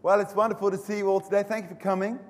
Well, 0.00 0.20
it's 0.20 0.32
wonderful 0.32 0.70
to 0.70 0.78
see 0.78 0.98
you 0.98 1.08
all 1.08 1.20
today. 1.20 1.42
Thank 1.42 1.64
you 1.64 1.70
for 1.70 1.82
coming. 1.82 2.20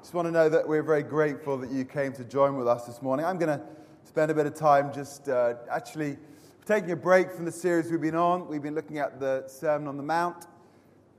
Just 0.00 0.14
want 0.14 0.24
to 0.24 0.32
know 0.32 0.48
that 0.48 0.66
we're 0.66 0.82
very 0.82 1.02
grateful 1.02 1.58
that 1.58 1.70
you 1.70 1.84
came 1.84 2.14
to 2.14 2.24
join 2.24 2.56
with 2.56 2.66
us 2.66 2.86
this 2.86 3.02
morning. 3.02 3.26
I'm 3.26 3.36
going 3.36 3.58
to 3.58 3.62
spend 4.04 4.30
a 4.30 4.34
bit 4.34 4.46
of 4.46 4.54
time 4.54 4.90
just 4.94 5.28
uh, 5.28 5.56
actually 5.70 6.16
taking 6.64 6.90
a 6.92 6.96
break 6.96 7.30
from 7.30 7.44
the 7.44 7.52
series 7.52 7.90
we've 7.90 8.00
been 8.00 8.14
on. 8.14 8.48
We've 8.48 8.62
been 8.62 8.74
looking 8.74 8.96
at 8.96 9.20
the 9.20 9.44
Sermon 9.46 9.88
on 9.88 9.98
the 9.98 10.02
Mount. 10.02 10.46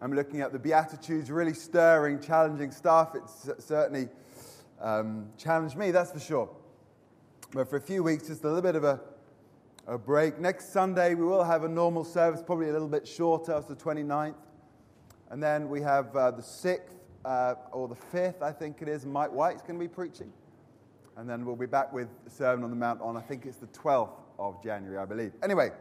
I'm 0.02 0.12
looking 0.12 0.42
at 0.42 0.52
the 0.52 0.58
Beatitudes, 0.58 1.30
really 1.30 1.54
stirring, 1.54 2.20
challenging 2.20 2.72
stuff. 2.72 3.14
It's 3.14 3.64
certainly 3.64 4.10
um, 4.82 5.28
challenged 5.38 5.78
me, 5.78 5.92
that's 5.92 6.12
for 6.12 6.20
sure. 6.20 6.50
But 7.52 7.70
for 7.70 7.76
a 7.76 7.82
few 7.82 8.02
weeks, 8.02 8.26
just 8.30 8.44
a 8.44 8.48
little 8.48 8.64
bit 8.64 8.76
of 8.76 8.84
a, 8.84 9.00
a 9.86 10.00
break. 10.00 10.40
Next 10.40 10.74
Sunday, 10.74 11.14
we 11.14 11.24
will 11.26 11.44
have 11.44 11.66
a 11.66 11.70
normal 11.70 12.04
service, 12.04 12.42
probably 12.42 12.70
a 12.70 12.74
little 12.74 12.88
bit 12.88 13.08
shorter, 13.08 13.56
it's 13.56 13.68
the 13.68 13.76
29th. 13.76 14.34
And 15.30 15.42
then 15.42 15.70
we 15.70 15.82
have 15.82 16.16
uh, 16.16 16.32
the 16.32 16.42
6th 16.42 16.80
uh, 17.24 17.56
or 17.72 17.88
the 17.88 17.96
5th, 17.96 18.42
I 18.42 18.52
think 18.52 18.82
it 18.82 18.88
is. 18.88 19.06
Mike 19.06 19.32
White's 19.32 19.62
going 19.62 19.80
to 19.80 19.84
be 19.84 19.88
preaching. 19.88 20.32
And 21.18 21.30
then 21.30 21.46
we'll 21.46 21.56
be 21.56 21.68
back 21.68 21.94
with 21.94 22.08
the 22.24 22.32
Sermon 22.32 22.64
on 22.64 22.70
the 22.72 22.76
Mount 22.76 23.02
on, 23.02 23.16
I 23.16 23.22
think 23.22 23.46
it's 23.46 23.58
the 23.58 23.68
12th 23.68 24.18
of 24.40 24.64
January, 24.64 24.98
I 24.98 25.06
believe. 25.06 25.34
Anyway, 25.44 25.72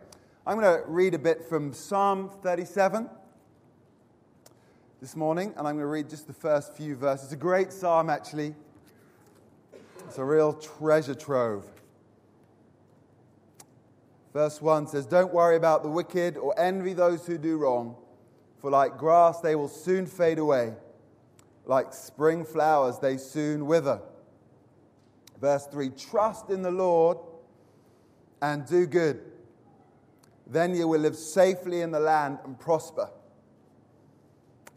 I'm 0.47 0.59
going 0.59 0.81
to 0.81 0.85
read 0.87 1.15
a 1.15 1.19
bit 1.19 1.45
from 1.45 1.73
Psalm 1.73 2.31
37 2.43 3.09
this 5.01 5.17
morning, 5.17 5.55
and 5.57 5.67
I'm 5.67 5.77
going 5.77 5.79
to 5.79 5.87
read 5.87 6.11
just 6.11 6.27
the 6.27 6.33
first 6.33 6.77
few 6.77 6.95
verses. 6.95 7.27
It's 7.27 7.33
a 7.33 7.37
great 7.37 7.73
psalm, 7.73 8.11
actually. 8.11 8.55
It's 10.07 10.19
a 10.19 10.25
real 10.25 10.53
treasure 10.53 11.15
trove. 11.15 11.67
Verse 14.35 14.61
1 14.61 14.89
says, 14.89 15.07
Don't 15.07 15.33
worry 15.33 15.57
about 15.57 15.83
the 15.83 15.89
wicked 15.89 16.37
or 16.37 16.59
envy 16.59 16.93
those 16.93 17.27
who 17.27 17.39
do 17.39 17.57
wrong 17.57 17.97
for 18.61 18.71
like 18.71 18.99
grass, 18.99 19.41
they 19.41 19.55
will 19.55 19.69
soon 19.69 20.07
fade 20.07 20.39
away. 20.39 20.75
Like 21.65 21.93
spring 21.93 22.45
flowers, 22.45 22.99
they 22.99 23.17
soon 23.17 23.67
wither. 23.67 24.01
Verse 25.41 25.67
3 25.67 25.91
Trust 25.91 26.51
in 26.51 26.63
the 26.63 26.71
Lord 26.71 27.19
and 28.43 28.67
do 28.67 28.87
good. 28.87 29.21
Then 30.47 30.75
you 30.75 30.89
will 30.89 31.01
live 31.01 31.17
safely 31.17 31.83
in 31.83 31.91
the 31.91 32.01
land 32.01 32.39
and 32.45 32.59
prosper. 32.59 33.11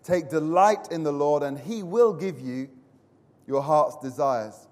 Take 0.04 0.30
delight 0.30 0.92
in 0.92 1.04
the 1.04 1.14
Lord, 1.14 1.44
and 1.44 1.58
he 1.58 1.84
will 1.84 2.14
give 2.14 2.40
you 2.40 2.70
your 3.48 3.62
heart's 3.62 3.98
desires. 3.98 4.68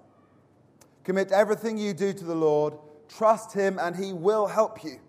Commit 1.04 1.32
everything 1.32 1.78
you 1.78 1.94
do 1.94 2.12
to 2.12 2.24
the 2.24 2.34
Lord. 2.34 2.74
Trust 3.08 3.52
him, 3.54 3.78
and 3.80 3.96
he 3.96 4.12
will 4.12 4.46
help 4.46 4.84
you. 4.84 5.00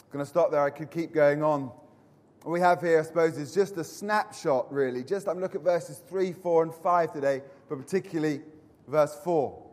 I'm 0.00 0.12
going 0.12 0.24
to 0.24 0.28
stop 0.28 0.50
there. 0.50 0.62
I 0.62 0.70
could 0.70 0.90
keep 0.90 1.12
going 1.12 1.42
on 1.42 1.70
what 2.46 2.52
we 2.52 2.60
have 2.60 2.80
here, 2.80 3.00
I 3.00 3.02
suppose, 3.02 3.36
is 3.38 3.52
just 3.52 3.76
a 3.76 3.82
snapshot, 3.82 4.72
really. 4.72 5.02
Just 5.02 5.26
I'm 5.26 5.40
looking 5.40 5.62
at 5.62 5.64
verses 5.64 6.00
3, 6.08 6.32
4, 6.32 6.62
and 6.62 6.72
5 6.72 7.12
today, 7.12 7.42
but 7.68 7.76
particularly 7.76 8.40
verse 8.86 9.18
4. 9.24 9.66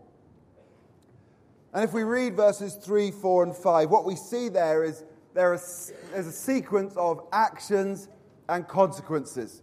And 1.76 1.84
if 1.84 1.94
we 1.94 2.02
read 2.02 2.36
verses 2.36 2.74
3, 2.74 3.12
4, 3.12 3.44
and 3.44 3.56
5, 3.56 3.92
what 3.92 4.06
we 4.06 4.16
see 4.16 4.50
there 4.50 4.84
is 4.84 5.04
there 5.36 5.54
is 5.54 5.94
there's 6.12 6.26
a 6.26 6.32
sequence 6.32 6.96
of 6.98 7.28
actions 7.32 8.08
and 8.50 8.68
consequences. 8.68 9.62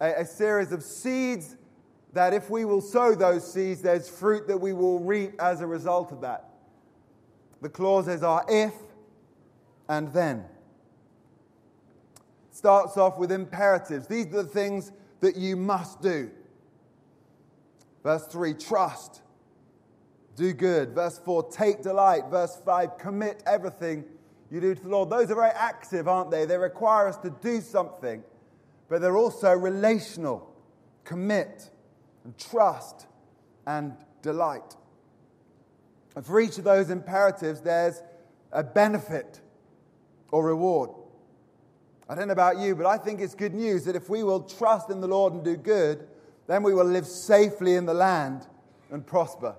A, 0.00 0.20
a 0.20 0.24
series 0.24 0.70
of 0.70 0.84
seeds 0.84 1.56
that 2.12 2.32
if 2.32 2.48
we 2.48 2.64
will 2.64 2.80
sow 2.80 3.16
those 3.16 3.52
seeds, 3.52 3.82
there's 3.82 4.08
fruit 4.08 4.46
that 4.46 4.58
we 4.58 4.72
will 4.72 5.00
reap 5.00 5.32
as 5.40 5.62
a 5.62 5.66
result 5.66 6.12
of 6.12 6.20
that. 6.20 6.48
The 7.60 7.68
clauses 7.68 8.22
are 8.22 8.44
if 8.48 8.74
and 9.88 10.12
then 10.12 10.44
starts 12.58 12.96
off 12.96 13.16
with 13.18 13.30
imperatives. 13.30 14.08
These 14.08 14.26
are 14.26 14.42
the 14.42 14.48
things 14.48 14.90
that 15.20 15.36
you 15.36 15.56
must 15.56 16.02
do. 16.02 16.28
Verse 18.02 18.26
3, 18.26 18.54
trust. 18.54 19.22
Do 20.34 20.52
good. 20.52 20.92
Verse 20.92 21.20
4, 21.24 21.50
take 21.50 21.82
delight. 21.82 22.24
Verse 22.30 22.60
5, 22.64 22.98
commit 22.98 23.44
everything 23.46 24.04
you 24.50 24.60
do 24.60 24.74
to 24.74 24.82
the 24.82 24.88
Lord. 24.88 25.08
Those 25.08 25.30
are 25.30 25.36
very 25.36 25.50
active, 25.50 26.08
aren't 26.08 26.32
they? 26.32 26.46
They 26.46 26.58
require 26.58 27.06
us 27.06 27.16
to 27.18 27.30
do 27.30 27.60
something, 27.60 28.24
but 28.88 29.00
they're 29.00 29.16
also 29.16 29.52
relational. 29.52 30.52
Commit 31.04 31.70
and 32.24 32.36
trust 32.36 33.06
and 33.66 33.94
delight. 34.20 34.74
And 36.16 36.26
for 36.26 36.40
each 36.40 36.58
of 36.58 36.64
those 36.64 36.90
imperatives, 36.90 37.60
there's 37.60 38.02
a 38.50 38.64
benefit 38.64 39.40
or 40.32 40.44
reward. 40.44 40.90
I 42.08 42.14
don't 42.14 42.28
know 42.28 42.32
about 42.32 42.58
you, 42.58 42.74
but 42.74 42.86
I 42.86 42.96
think 42.96 43.20
it's 43.20 43.34
good 43.34 43.54
news 43.54 43.84
that 43.84 43.94
if 43.94 44.08
we 44.08 44.22
will 44.22 44.40
trust 44.40 44.88
in 44.88 45.00
the 45.00 45.08
Lord 45.08 45.34
and 45.34 45.44
do 45.44 45.56
good, 45.56 46.08
then 46.46 46.62
we 46.62 46.72
will 46.72 46.86
live 46.86 47.06
safely 47.06 47.74
in 47.74 47.84
the 47.84 47.92
land 47.92 48.46
and 48.90 49.06
prosper. 49.06 49.54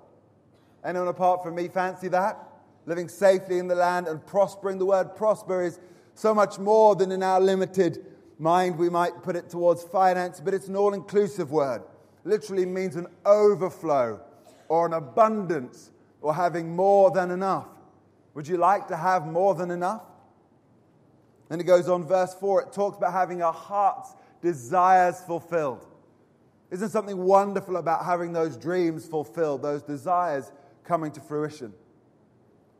Anyone 0.83 1.09
apart 1.09 1.43
from 1.43 1.55
me 1.55 1.67
fancy 1.67 2.07
that? 2.07 2.39
Living 2.87 3.07
safely 3.07 3.59
in 3.59 3.67
the 3.67 3.75
land 3.75 4.07
and 4.07 4.25
prospering. 4.25 4.79
The 4.79 4.85
word 4.85 5.15
prosper 5.15 5.61
is 5.61 5.79
so 6.15 6.33
much 6.33 6.57
more 6.57 6.95
than 6.95 7.11
in 7.11 7.21
our 7.21 7.39
limited 7.39 8.03
mind 8.39 8.77
we 8.77 8.89
might 8.89 9.21
put 9.21 9.35
it 9.35 9.49
towards 9.49 9.83
finance, 9.83 10.39
but 10.39 10.55
it's 10.55 10.67
an 10.67 10.75
all 10.75 10.95
inclusive 10.95 11.51
word. 11.51 11.83
Literally 12.23 12.65
means 12.65 12.95
an 12.95 13.07
overflow 13.25 14.21
or 14.69 14.87
an 14.87 14.93
abundance 14.93 15.91
or 16.21 16.33
having 16.33 16.75
more 16.75 17.11
than 17.11 17.29
enough. 17.29 17.67
Would 18.33 18.47
you 18.47 18.57
like 18.57 18.87
to 18.87 18.97
have 18.97 19.27
more 19.27 19.53
than 19.53 19.69
enough? 19.69 20.03
Then 21.49 21.59
it 21.59 21.65
goes 21.65 21.89
on, 21.89 22.05
verse 22.05 22.33
4, 22.35 22.61
it 22.61 22.73
talks 22.73 22.97
about 22.97 23.11
having 23.11 23.41
our 23.41 23.53
heart's 23.53 24.15
desires 24.41 25.19
fulfilled. 25.21 25.85
Isn't 26.71 26.89
something 26.89 27.17
wonderful 27.17 27.77
about 27.77 28.05
having 28.05 28.31
those 28.31 28.55
dreams 28.55 29.07
fulfilled, 29.07 29.63
those 29.63 29.81
desires 29.81 30.51
coming 30.83 31.11
to 31.13 31.19
fruition? 31.19 31.73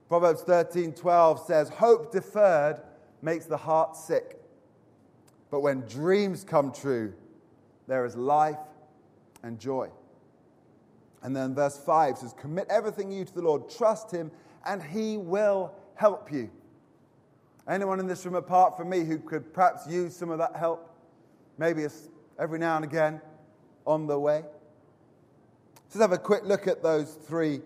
Proverbs 0.08 0.42
13 0.44 0.94
12 0.94 1.46
says, 1.46 1.70
Hope 1.70 2.12
deferred 2.12 2.82
makes 3.22 3.46
the 3.46 3.58
heart 3.58 3.96
sick. 3.96 4.40
But 5.52 5.62
when 5.62 5.82
dreams 5.82 6.44
come 6.44 6.72
true, 6.72 7.14
there 7.88 8.06
is 8.06 8.16
life 8.16 8.60
and 9.42 9.60
joy. 9.60 9.90
And 11.24 11.36
then 11.36 11.56
verse 11.56 11.78
5 11.78 12.20
says, 12.20 12.34
Commit 12.40 12.68
everything 12.70 13.12
you 13.12 13.26
to 13.26 13.34
the 13.34 13.42
Lord, 13.42 13.70
trust 13.70 14.12
him, 14.12 14.32
and 14.66 14.82
he 14.82 15.18
will 15.18 15.74
help 15.96 16.32
you. 16.32 16.50
Anyone 17.70 18.00
in 18.00 18.08
this 18.08 18.26
room 18.26 18.34
apart 18.34 18.76
from 18.76 18.90
me 18.90 19.04
who 19.04 19.20
could 19.20 19.54
perhaps 19.54 19.86
use 19.88 20.16
some 20.16 20.32
of 20.32 20.40
that 20.40 20.56
help? 20.56 20.92
Maybe 21.60 21.86
every 22.40 22.58
now 22.58 22.76
and 22.78 22.84
again 22.84 23.22
on 23.86 24.08
the 24.08 24.20
way? 24.20 24.44
Let's 25.86 26.02
have 26.02 26.12
a 26.12 26.18
quick 26.18 26.44
look 26.46 26.68
at 26.68 26.82
those 26.82 27.14
three 27.14 27.62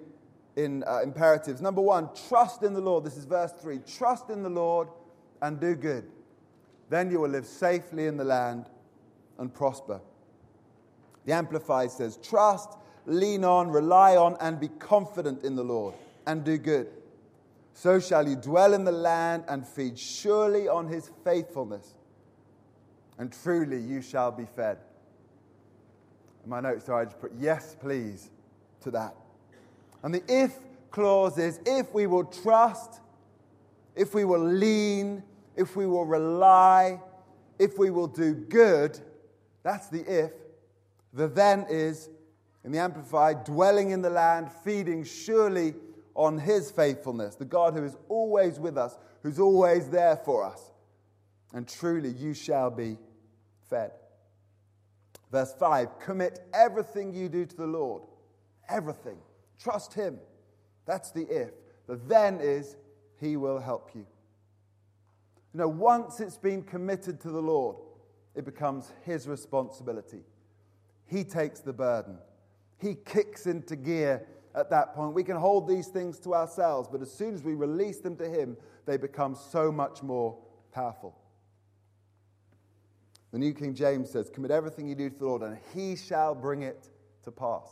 in, 0.58 0.84
uh, 0.86 1.02
imperatives. 1.03 1.62
Number 1.62 1.81
one, 1.81 2.09
trust 2.28 2.64
in 2.64 2.74
the 2.74 2.81
Lord. 2.81 3.06
This 3.06 3.16
is 3.16 3.24
verse 3.24 3.53
three. 3.53 3.80
Trust 3.80 4.30
in 4.30 4.44
the 4.44 4.50
Lord 4.50 4.90
and 5.41 5.59
do 5.59 5.74
good. 5.74 6.09
Then 6.90 7.09
you 7.09 7.22
will 7.22 7.30
live 7.30 7.46
safely 7.46 8.08
in 8.08 8.18
the 8.18 8.24
land 8.25 8.70
and 9.38 9.53
prosper. 9.53 10.02
The 11.25 11.34
Amplified 11.34 11.91
says, 11.91 12.18
Trust, 12.18 12.78
lean 13.06 13.46
on, 13.46 13.70
rely 13.70 14.18
on, 14.18 14.35
and 14.41 14.59
be 14.59 14.68
confident 14.68 15.44
in 15.44 15.56
the 15.56 15.64
Lord 15.64 15.96
and 16.28 16.44
do 16.44 16.58
good. 16.58 16.88
So 17.73 18.00
shall 18.00 18.28
you 18.28 18.35
dwell 18.35 18.73
in 18.73 18.85
the 18.85 18.91
land 18.91 19.45
and 19.47 19.67
feed 19.67 19.97
surely 19.97 20.67
on 20.67 20.88
his 20.88 21.09
faithfulness, 21.23 21.95
and 23.17 23.34
truly 23.44 23.79
you 23.79 24.01
shall 24.01 24.31
be 24.31 24.45
fed. 24.45 24.78
In 26.44 26.50
my 26.50 26.59
notes, 26.59 26.85
so 26.85 26.95
I 26.95 27.06
just 27.06 27.19
put 27.19 27.31
yes, 27.39 27.75
please, 27.79 28.29
to 28.81 28.91
that. 28.91 29.16
And 30.03 30.13
the 30.13 30.23
if 30.28 30.53
clause 30.91 31.38
is 31.38 31.59
if 31.66 31.94
we 31.94 32.06
will 32.06 32.25
trust, 32.25 33.01
if 33.95 34.13
we 34.13 34.25
will 34.25 34.44
lean, 34.44 35.23
if 35.55 35.75
we 35.75 35.85
will 35.85 36.05
rely, 36.05 37.00
if 37.59 37.78
we 37.78 37.90
will 37.90 38.07
do 38.07 38.34
good, 38.34 38.99
that's 39.64 39.87
the 39.87 40.02
if. 40.02 40.31
The 41.14 41.28
then 41.28 41.66
is, 41.70 42.09
in 42.64 42.72
the 42.72 42.79
Amplified, 42.79 43.43
dwelling 43.43 43.91
in 43.91 44.02
the 44.02 44.09
land, 44.09 44.52
feeding 44.64 45.03
surely 45.03 45.75
on 46.15 46.37
his 46.37 46.71
faithfulness, 46.71 47.35
the 47.35 47.45
God 47.45 47.73
who 47.73 47.83
is 47.83 47.97
always 48.09 48.59
with 48.59 48.77
us, 48.77 48.97
who's 49.23 49.39
always 49.39 49.89
there 49.89 50.17
for 50.17 50.43
us. 50.43 50.71
And 51.53 51.67
truly 51.67 52.09
you 52.09 52.33
shall 52.33 52.71
be 52.71 52.97
fed. 53.69 53.91
Verse 55.31 55.53
5 55.59 55.99
Commit 55.99 56.39
everything 56.53 57.13
you 57.13 57.29
do 57.29 57.45
to 57.45 57.55
the 57.55 57.67
Lord. 57.67 58.03
Everything. 58.69 59.17
Trust 59.59 59.93
him. 59.93 60.19
That's 60.85 61.11
the 61.11 61.27
if. 61.27 61.51
The 61.87 61.95
then 61.95 62.39
is 62.41 62.75
he 63.19 63.37
will 63.37 63.59
help 63.59 63.91
you. 63.93 64.05
You 65.53 65.59
know, 65.59 65.67
once 65.67 66.19
it's 66.19 66.37
been 66.37 66.63
committed 66.63 67.19
to 67.21 67.29
the 67.29 67.41
Lord, 67.41 67.77
it 68.35 68.45
becomes 68.45 68.91
his 69.03 69.27
responsibility. 69.27 70.21
He 71.05 71.23
takes 71.23 71.59
the 71.59 71.73
burden. 71.73 72.17
He 72.79 72.95
kicks 72.95 73.45
into 73.45 73.75
gear 73.75 74.25
at 74.55 74.70
that 74.70 74.94
point. 74.94 75.14
We 75.14 75.23
can 75.23 75.38
hold 75.38 75.67
these 75.67 75.88
things 75.88 76.20
to 76.20 76.34
ourselves, 76.34 76.88
but 76.91 77.02
as 77.02 77.11
soon 77.11 77.34
as 77.34 77.44
we 77.44 77.53
release 77.53 78.00
them 78.00 78.16
to 78.17 78.29
Him, 78.29 78.58
they 78.85 78.97
become 78.97 79.35
so 79.35 79.72
much 79.72 80.03
more 80.03 80.38
powerful. 80.72 81.17
The 83.32 83.40
New 83.40 83.53
King 83.53 83.73
James 83.73 84.11
says, 84.11 84.29
Commit 84.29 84.52
everything 84.52 84.88
you 84.88 84.96
do 84.96 85.09
to 85.09 85.17
the 85.17 85.26
Lord, 85.26 85.41
and 85.41 85.58
he 85.73 85.96
shall 85.96 86.35
bring 86.35 86.61
it 86.61 86.90
to 87.23 87.32
pass. 87.32 87.67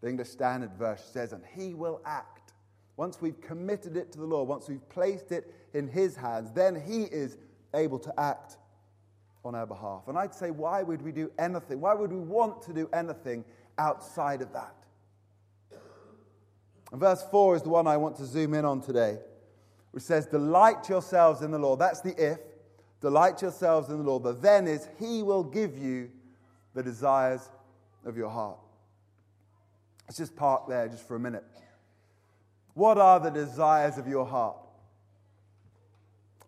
The 0.00 0.08
English 0.08 0.28
Standard 0.28 0.72
Version 0.74 1.04
says, 1.12 1.32
And 1.32 1.42
he 1.56 1.74
will 1.74 2.00
act. 2.04 2.52
Once 2.96 3.20
we've 3.20 3.40
committed 3.40 3.96
it 3.96 4.12
to 4.12 4.18
the 4.18 4.26
Lord, 4.26 4.48
once 4.48 4.68
we've 4.68 4.86
placed 4.88 5.32
it 5.32 5.52
in 5.74 5.88
his 5.88 6.14
hands, 6.14 6.52
then 6.52 6.80
he 6.80 7.04
is 7.04 7.38
able 7.74 7.98
to 7.98 8.20
act 8.20 8.58
on 9.44 9.54
our 9.54 9.66
behalf. 9.66 10.02
And 10.06 10.18
I'd 10.18 10.34
say, 10.34 10.50
why 10.50 10.82
would 10.82 11.02
we 11.02 11.12
do 11.12 11.30
anything? 11.38 11.80
Why 11.80 11.94
would 11.94 12.12
we 12.12 12.20
want 12.20 12.62
to 12.62 12.72
do 12.72 12.88
anything 12.92 13.44
outside 13.78 14.42
of 14.42 14.52
that? 14.52 14.74
And 16.90 17.00
verse 17.00 17.24
4 17.30 17.56
is 17.56 17.62
the 17.62 17.68
one 17.68 17.86
I 17.86 17.96
want 17.96 18.16
to 18.16 18.24
zoom 18.24 18.54
in 18.54 18.64
on 18.64 18.80
today, 18.80 19.18
which 19.92 20.02
says, 20.02 20.26
Delight 20.26 20.88
yourselves 20.88 21.42
in 21.42 21.50
the 21.50 21.58
Lord. 21.58 21.78
That's 21.78 22.00
the 22.00 22.14
if. 22.16 22.38
Delight 23.00 23.40
yourselves 23.42 23.88
in 23.88 23.98
the 23.98 24.04
Lord. 24.04 24.22
The 24.22 24.32
then 24.32 24.66
is, 24.66 24.88
He 24.98 25.22
will 25.22 25.44
give 25.44 25.78
you 25.78 26.10
the 26.74 26.82
desires 26.82 27.48
of 28.04 28.16
your 28.16 28.28
heart. 28.28 28.58
Let's 30.06 30.18
just 30.18 30.36
park 30.36 30.68
there 30.68 30.88
just 30.88 31.06
for 31.06 31.16
a 31.16 31.20
minute. 31.20 31.44
What 32.74 32.98
are 32.98 33.20
the 33.20 33.30
desires 33.30 33.98
of 33.98 34.08
your 34.08 34.26
heart? 34.26 34.56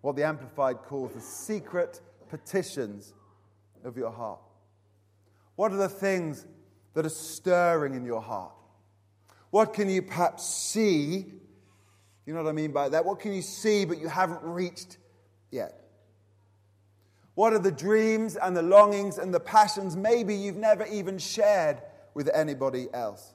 What 0.01 0.17
the 0.17 0.25
Amplified 0.25 0.79
calls 0.83 1.13
the 1.15 1.21
secret 1.21 2.01
petitions 2.29 3.15
of 3.85 3.97
your 3.97 4.11
heart. 4.11 4.41
What 5.57 5.73
are 5.73 5.77
the 5.77 5.89
things 5.89 6.47
that 6.95 7.07
are 7.07 7.11
stirring 7.11 7.95
in 7.95 8.05
your 8.05 8.21
heart? 8.21 8.53
What 9.53 9.75
can 9.75 9.91
you 9.91 10.01
perhaps 10.01 10.47
see? 10.47 11.27
You 12.25 12.33
know 12.33 12.43
what 12.43 12.49
I 12.49 12.53
mean 12.53 12.73
by 12.73 12.89
that? 12.89 13.05
What 13.05 13.21
can 13.21 13.35
you 13.35 13.43
see 13.43 13.85
but 13.85 13.99
you 13.99 14.09
haven't 14.09 14.43
reached 14.43 14.97
yet? 15.51 15.79
What 17.35 17.53
are 17.53 17.59
the 17.59 17.71
dreams 17.71 18.37
and 18.37 18.57
the 18.57 18.63
longings 18.63 19.19
and 19.19 19.33
the 19.33 19.41
passions 19.41 19.95
maybe 19.95 20.35
you've 20.35 20.57
never 20.57 20.87
even 20.87 21.19
shared 21.19 21.83
with 22.15 22.31
anybody 22.33 22.89
else? 22.95 23.35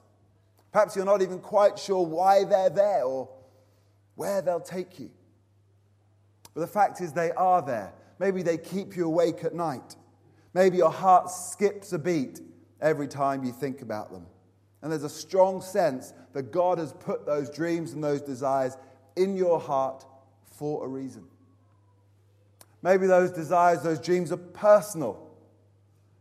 Perhaps 0.72 0.96
you're 0.96 1.04
not 1.04 1.22
even 1.22 1.38
quite 1.38 1.78
sure 1.78 2.04
why 2.04 2.42
they're 2.42 2.68
there 2.68 3.04
or 3.04 3.28
where 4.16 4.42
they'll 4.42 4.58
take 4.58 4.98
you. 4.98 5.12
But 6.52 6.62
the 6.62 6.66
fact 6.66 7.00
is, 7.00 7.12
they 7.12 7.30
are 7.30 7.62
there. 7.62 7.92
Maybe 8.18 8.42
they 8.42 8.58
keep 8.58 8.96
you 8.96 9.06
awake 9.06 9.44
at 9.44 9.54
night. 9.54 9.94
Maybe 10.52 10.78
your 10.78 10.90
heart 10.90 11.30
skips 11.30 11.92
a 11.92 11.98
beat 12.00 12.40
every 12.80 13.06
time 13.06 13.44
you 13.44 13.52
think 13.52 13.82
about 13.82 14.10
them. 14.10 14.26
And 14.82 14.92
there's 14.92 15.04
a 15.04 15.08
strong 15.08 15.60
sense 15.60 16.12
that 16.32 16.52
God 16.52 16.78
has 16.78 16.92
put 16.92 17.26
those 17.26 17.50
dreams 17.50 17.92
and 17.92 18.02
those 18.02 18.22
desires 18.22 18.76
in 19.16 19.36
your 19.36 19.58
heart 19.58 20.04
for 20.44 20.84
a 20.84 20.88
reason. 20.88 21.24
Maybe 22.82 23.06
those 23.06 23.32
desires, 23.32 23.82
those 23.82 24.00
dreams 24.00 24.30
are 24.30 24.36
personal. 24.36 25.28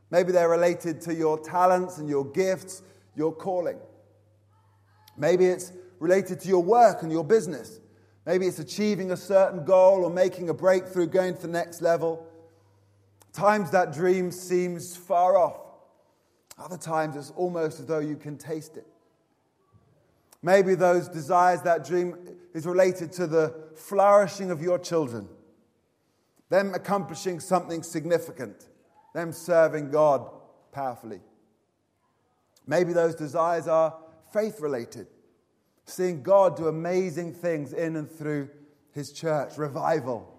Maybe 0.09 0.31
they're 0.31 0.50
related 0.50 1.01
to 1.01 1.13
your 1.13 1.38
talents 1.39 2.00
and 2.00 2.09
your 2.09 2.25
gifts, 2.25 2.81
your 3.15 3.31
calling. 3.31 3.77
Maybe 5.18 5.45
it's 5.45 5.71
related 6.00 6.39
to 6.42 6.48
your 6.48 6.63
work 6.63 7.04
and 7.04 7.12
your 7.12 7.24
business. 7.24 7.80
Maybe 8.25 8.48
it's 8.48 8.59
achieving 8.59 9.12
a 9.12 9.18
certain 9.18 9.65
goal 9.65 10.04
or 10.04 10.09
making 10.09 10.50
a 10.50 10.54
breakthrough, 10.54 11.07
going 11.07 11.36
to 11.36 11.42
the 11.44 11.48
next 11.48 11.81
level. 11.81 12.25
Times 13.33 13.71
that 13.71 13.94
dream 13.94 14.31
seems 14.31 14.98
far 14.98 15.38
off. 15.38 15.67
Other 16.57 16.77
times 16.77 17.15
it's 17.15 17.31
almost 17.31 17.80
as 17.80 17.86
though 17.86 18.00
you 18.00 18.15
can 18.15 18.38
taste 18.38 18.77
it. 18.77 18.88
Maybe 20.42 20.75
those 20.75 21.07
desires, 21.07 21.62
that 21.63 21.86
dream 21.86 22.15
is 22.54 22.65
related 22.65 23.12
to 23.13 23.27
the 23.27 23.54
flourishing 23.75 24.51
of 24.51 24.62
your 24.62 24.80
children, 24.80 25.27
them 26.50 26.74
accomplishing 26.74 27.39
something 27.39 27.83
significant, 27.83 28.68
them 29.13 29.31
serving 29.31 29.92
God 29.92 30.30
powerfully. 30.71 31.21
Maybe 32.65 32.94
those 32.94 33.15
desires 33.15 33.68
are 33.68 33.98
faith 34.31 34.59
related, 34.59 35.07
seeing 35.86 36.21
God 36.21 36.57
do 36.57 36.68
amazing 36.68 37.33
things 37.33 37.74
in 37.74 37.95
and 37.95 38.09
through 38.09 38.50
His 38.92 39.12
church, 39.12 39.57
revival, 39.57 40.33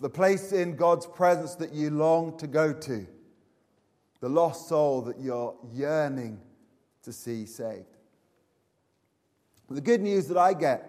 the 0.00 0.10
place 0.10 0.52
in 0.52 0.76
God's 0.76 1.06
presence 1.06 1.54
that 1.56 1.72
you 1.72 1.90
long 1.90 2.36
to 2.38 2.46
go 2.46 2.72
to 2.72 3.06
the 4.20 4.28
lost 4.28 4.68
soul 4.68 5.02
that 5.02 5.20
you're 5.20 5.54
yearning 5.72 6.40
to 7.02 7.12
see 7.12 7.46
saved. 7.46 7.84
The 9.68 9.80
good 9.80 10.00
news 10.00 10.28
that 10.28 10.36
I 10.36 10.54
get 10.54 10.88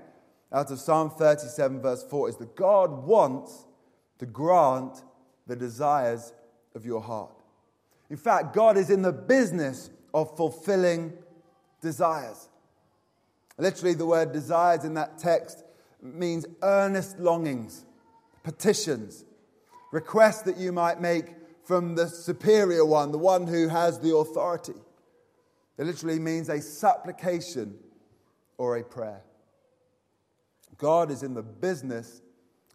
out 0.52 0.72
of 0.72 0.80
Psalm 0.80 1.10
37, 1.10 1.82
verse 1.82 2.04
4, 2.04 2.30
is 2.30 2.38
that 2.38 2.56
God 2.56 3.06
wants 3.06 3.66
to 4.20 4.26
grant 4.26 5.04
the 5.48 5.56
desires 5.56 6.34
of 6.76 6.86
your 6.86 7.02
heart. 7.02 7.32
In 8.10 8.18
fact, 8.18 8.54
God 8.54 8.78
is 8.78 8.90
in 8.90 9.02
the 9.02 9.12
business 9.12 9.90
of 10.14 10.36
fulfilling 10.38 11.14
desires. 11.82 12.50
Literally, 13.58 13.96
the 13.96 14.06
word 14.06 14.32
desires 14.32 14.84
in 14.84 14.94
that 14.94 15.18
text 15.18 15.64
means 16.02 16.46
earnest 16.62 17.20
longings, 17.20 17.86
petitions, 18.44 19.26
requests 19.92 20.44
that 20.44 20.58
you 20.58 20.72
might 20.72 21.02
make 21.02 21.34
from 21.68 21.96
the 21.96 22.08
superior 22.08 22.86
one, 22.86 23.12
the 23.12 23.18
one 23.18 23.46
who 23.46 23.68
has 23.68 24.00
the 24.00 24.16
authority. 24.16 24.74
It 25.78 25.86
literally 25.86 26.18
means 26.18 26.48
a 26.48 26.62
supplication 26.62 27.78
or 28.58 28.78
a 28.78 28.84
prayer. 28.86 29.22
God 30.78 31.12
is 31.12 31.24
in 31.24 31.34
the 31.34 31.44
business 31.44 32.22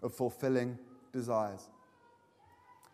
of 0.02 0.12
fulfilling 0.12 0.78
desires. 1.10 1.70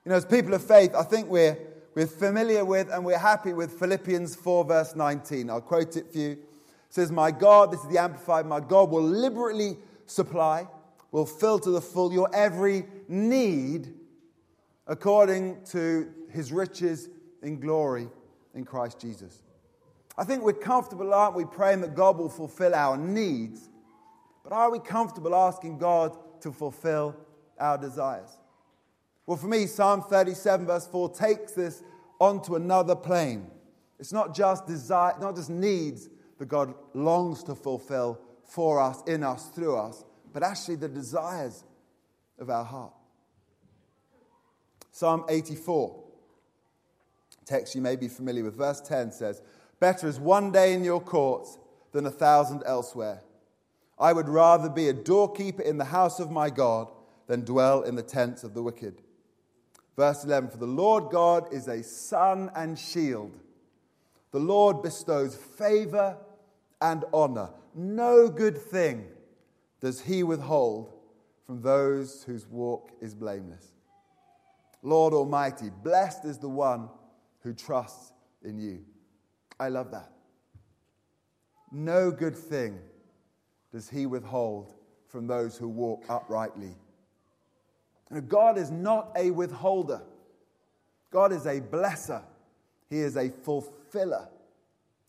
You 0.05 0.11
know, 0.11 0.15
as 0.15 0.25
people 0.25 0.55
of 0.55 0.62
faith, 0.62 0.95
I 0.95 1.03
think 1.03 1.29
we're, 1.29 1.59
we're 1.97 2.06
familiar 2.06 2.65
with 2.65 2.93
and 2.93 3.05
we're 3.05 3.19
happy 3.19 3.53
with 3.53 3.73
Philippians 3.73 4.37
4, 4.37 4.65
verse 4.67 4.95
19. 4.95 5.50
I'll 5.50 5.61
quote 5.61 5.97
it 5.97 6.12
for 6.12 6.19
you. 6.19 6.31
It 6.31 6.39
says, 6.91 7.11
My 7.11 7.33
God, 7.33 7.73
this 7.73 7.81
is 7.81 7.89
the 7.89 7.99
Amplified, 7.99 8.47
my 8.47 8.61
God 8.61 8.89
will 8.91 9.03
liberally 9.03 9.77
supply, 10.06 10.69
will 11.11 11.27
fill 11.27 11.59
to 11.59 11.71
the 11.71 11.81
full 11.81 12.12
your 12.12 12.33
every 12.33 12.87
need 13.09 13.98
according 14.88 15.62
to 15.67 16.08
his 16.31 16.50
riches 16.50 17.08
in 17.43 17.61
glory 17.61 18.08
in 18.55 18.64
Christ 18.64 18.99
Jesus. 18.99 19.43
I 20.17 20.25
think 20.25 20.43
we're 20.43 20.55
comfortable, 20.55 21.14
aren't 21.14 21.37
we, 21.37 21.44
praying 21.44 21.82
that 21.82 21.94
God 21.94 22.19
will 22.19 22.29
fulfill 22.29 22.75
our 22.75 22.96
needs, 22.96 23.69
but 24.43 24.52
are 24.52 24.70
we 24.70 24.81
comfortable 24.81 25.35
asking 25.35 25.79
God 25.79 26.17
to 26.40 26.50
fulfill 26.50 27.14
our 27.58 27.79
desires? 27.79 28.31
Well, 29.26 29.37
for 29.37 29.46
me, 29.46 29.67
Psalm 29.67 30.02
37, 30.02 30.67
verse 30.67 30.87
4, 30.87 31.11
takes 31.11 31.52
this 31.52 31.83
onto 32.18 32.57
another 32.57 32.97
plane. 32.97 33.47
It's 34.00 34.12
not 34.12 34.35
just 34.35 34.66
desire, 34.66 35.14
not 35.21 35.37
just 35.37 35.50
needs 35.50 36.09
that 36.38 36.47
God 36.47 36.75
longs 36.95 37.42
to 37.45 37.54
fulfill 37.54 38.18
for 38.45 38.80
us, 38.80 39.02
in 39.07 39.23
us, 39.23 39.50
through 39.50 39.76
us, 39.76 40.04
but 40.33 40.42
actually 40.42 40.76
the 40.76 40.88
desires 40.88 41.64
of 42.38 42.49
our 42.49 42.64
heart. 42.64 42.92
Psalm 44.99 45.25
84, 45.28 45.97
text 47.47 47.76
you 47.76 47.81
may 47.81 47.95
be 47.95 48.09
familiar 48.09 48.43
with, 48.43 48.57
verse 48.57 48.81
10 48.81 49.12
says, 49.12 49.43
Better 49.78 50.09
is 50.09 50.19
one 50.19 50.50
day 50.50 50.75
in 50.75 50.83
your 50.83 51.00
courts 51.00 51.57
than 51.93 52.05
a 52.05 52.11
thousand 52.11 52.64
elsewhere. 52.67 53.23
I 53.97 54.12
would 54.12 54.28
rather 54.28 54.69
be 54.69 54.88
a 54.88 54.93
doorkeeper 54.93 55.62
in 55.62 55.78
the 55.78 55.85
house 55.85 56.19
of 56.19 56.33
my 56.33 56.50
God 56.50 56.90
than 57.28 57.45
dwell 57.45 57.83
in 57.83 57.95
the 57.95 58.02
tents 58.02 58.43
of 58.43 58.55
the 58.55 58.62
wicked. 58.64 59.00
Verse 59.97 60.25
11 60.25 60.50
For 60.50 60.57
the 60.57 60.67
Lord 60.67 61.12
God 61.12 61.47
is 61.55 61.69
a 61.69 61.85
sun 61.85 62.50
and 62.57 62.76
shield. 62.76 63.38
The 64.33 64.40
Lord 64.40 64.83
bestows 64.83 65.37
favor 65.37 66.17
and 66.81 67.05
honor. 67.12 67.50
No 67.73 68.28
good 68.28 68.59
thing 68.59 69.07
does 69.81 70.00
he 70.00 70.25
withhold 70.25 70.93
from 71.47 71.62
those 71.62 72.25
whose 72.25 72.49
walk 72.49 72.90
is 73.00 73.14
blameless. 73.14 73.77
Lord 74.82 75.12
Almighty, 75.12 75.70
blessed 75.82 76.25
is 76.25 76.38
the 76.38 76.49
one 76.49 76.88
who 77.40 77.52
trusts 77.52 78.12
in 78.42 78.58
you. 78.58 78.85
I 79.58 79.68
love 79.68 79.90
that. 79.90 80.12
No 81.73 82.11
good 82.11 82.37
thing 82.37 82.78
does 83.73 83.88
he 83.88 84.06
withhold 84.06 84.75
from 85.08 85.26
those 85.26 85.56
who 85.56 85.68
walk 85.68 86.04
uprightly. 86.08 86.75
God 88.26 88.56
is 88.56 88.70
not 88.70 89.11
a 89.16 89.30
withholder, 89.30 90.02
God 91.11 91.32
is 91.32 91.47
a 91.47 91.61
blesser, 91.61 92.23
He 92.88 93.00
is 93.00 93.16
a 93.16 93.30
fulfiller, 93.30 94.28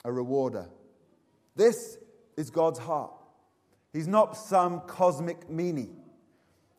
a 0.04 0.12
rewarder. 0.12 0.68
This 1.56 1.98
is 2.36 2.50
God's 2.50 2.80
heart. 2.80 3.12
He's 3.94 4.08
not 4.08 4.38
some 4.38 4.82
cosmic 4.82 5.50
meanie. 5.50 5.94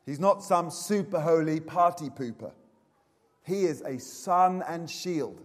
He's 0.06 0.20
not 0.20 0.42
some 0.42 0.70
super 0.70 1.20
holy 1.20 1.61
party 1.61 2.09
pooper. 2.09 2.52
He 3.50 3.64
is 3.64 3.83
a 3.83 3.99
sun 3.99 4.62
and 4.69 4.88
shield. 4.88 5.40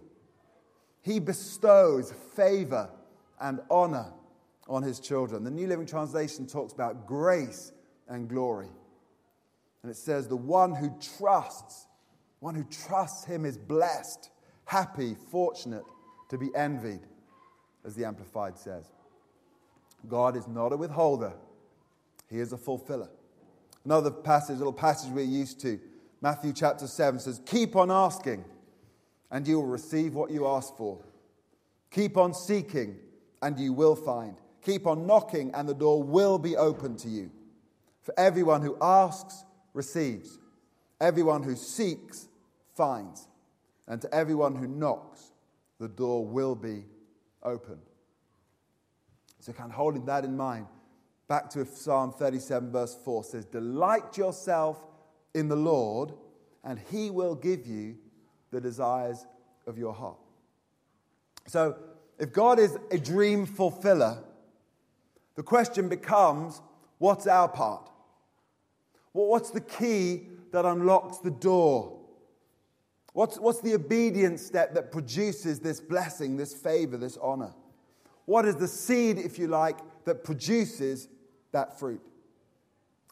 He 1.02 1.18
bestows 1.18 2.14
favor 2.36 2.88
and 3.40 3.58
honor 3.68 4.12
on 4.68 4.84
his 4.84 5.00
children. 5.00 5.42
The 5.42 5.50
New 5.50 5.66
Living 5.66 5.86
Translation 5.86 6.46
talks 6.46 6.72
about 6.72 7.08
grace 7.08 7.72
and 8.08 8.28
glory. 8.28 8.68
And 9.82 9.90
it 9.90 9.96
says, 9.96 10.28
the 10.28 10.36
one 10.36 10.72
who 10.72 10.94
trusts, 11.18 11.88
One 12.40 12.54
who 12.54 12.64
trusts 12.64 13.24
him 13.24 13.44
is 13.44 13.56
blessed, 13.56 14.30
happy, 14.66 15.16
fortunate, 15.30 15.84
to 16.28 16.38
be 16.38 16.54
envied, 16.54 17.00
as 17.84 17.94
the 17.94 18.04
Amplified 18.04 18.58
says. 18.58 18.84
God 20.06 20.36
is 20.36 20.46
not 20.46 20.72
a 20.72 20.76
withholder, 20.76 21.32
he 22.30 22.38
is 22.38 22.52
a 22.52 22.56
fulfiller. 22.56 23.08
Another 23.84 24.10
passage, 24.10 24.56
a 24.56 24.58
little 24.58 24.72
passage 24.72 25.10
we're 25.10 25.24
used 25.24 25.60
to, 25.60 25.80
Matthew 26.20 26.52
chapter 26.52 26.86
7 26.86 27.20
says, 27.20 27.40
Keep 27.46 27.76
on 27.76 27.90
asking, 27.90 28.44
and 29.30 29.46
you 29.46 29.56
will 29.56 29.66
receive 29.66 30.14
what 30.14 30.30
you 30.30 30.46
ask 30.46 30.76
for. 30.76 31.04
Keep 31.90 32.16
on 32.16 32.34
seeking, 32.34 32.96
and 33.42 33.58
you 33.58 33.72
will 33.72 33.96
find. 33.96 34.36
Keep 34.62 34.86
on 34.86 35.06
knocking, 35.06 35.52
and 35.54 35.68
the 35.68 35.74
door 35.74 36.02
will 36.02 36.38
be 36.38 36.56
open 36.56 36.96
to 36.96 37.08
you. 37.08 37.30
For 38.02 38.14
everyone 38.18 38.62
who 38.62 38.76
asks 38.80 39.44
receives, 39.74 40.38
everyone 41.00 41.42
who 41.42 41.54
seeks 41.54 42.28
finds, 42.74 43.28
and 43.86 44.00
to 44.02 44.12
everyone 44.14 44.56
who 44.56 44.66
knocks, 44.66 45.32
the 45.78 45.88
door 45.88 46.26
will 46.26 46.54
be 46.54 46.84
open. 47.42 47.78
So, 49.40 49.52
kind 49.52 49.70
of 49.70 49.76
holding 49.76 50.06
that 50.06 50.24
in 50.24 50.36
mind, 50.36 50.66
back 51.28 51.50
to 51.50 51.64
Psalm 51.66 52.12
37, 52.12 52.72
verse 52.72 52.96
4 53.04 53.24
says, 53.24 53.44
Delight 53.44 54.16
yourself 54.16 54.82
in 55.36 55.48
the 55.48 55.56
Lord, 55.56 56.12
and 56.64 56.80
he 56.90 57.10
will 57.10 57.34
give 57.34 57.66
you 57.66 57.96
the 58.50 58.60
desires 58.60 59.26
of 59.66 59.76
your 59.78 59.92
heart. 59.92 60.16
So, 61.46 61.76
if 62.18 62.32
God 62.32 62.58
is 62.58 62.76
a 62.90 62.98
dream 62.98 63.44
fulfiller, 63.44 64.24
the 65.34 65.42
question 65.42 65.88
becomes 65.88 66.60
what's 66.98 67.26
our 67.26 67.48
part? 67.48 67.90
what's 69.12 69.50
the 69.50 69.62
key 69.62 70.28
that 70.52 70.66
unlocks 70.66 71.18
the 71.18 71.30
door? 71.30 71.98
What's, 73.14 73.38
what's 73.38 73.62
the 73.62 73.72
obedience 73.72 74.44
step 74.44 74.74
that 74.74 74.92
produces 74.92 75.58
this 75.58 75.80
blessing, 75.80 76.36
this 76.36 76.52
favor, 76.52 76.98
this 76.98 77.16
honor? 77.16 77.54
What 78.26 78.44
is 78.44 78.56
the 78.56 78.68
seed, 78.68 79.16
if 79.18 79.38
you 79.38 79.48
like, 79.48 79.78
that 80.04 80.22
produces 80.22 81.08
that 81.52 81.78
fruit? 81.78 82.02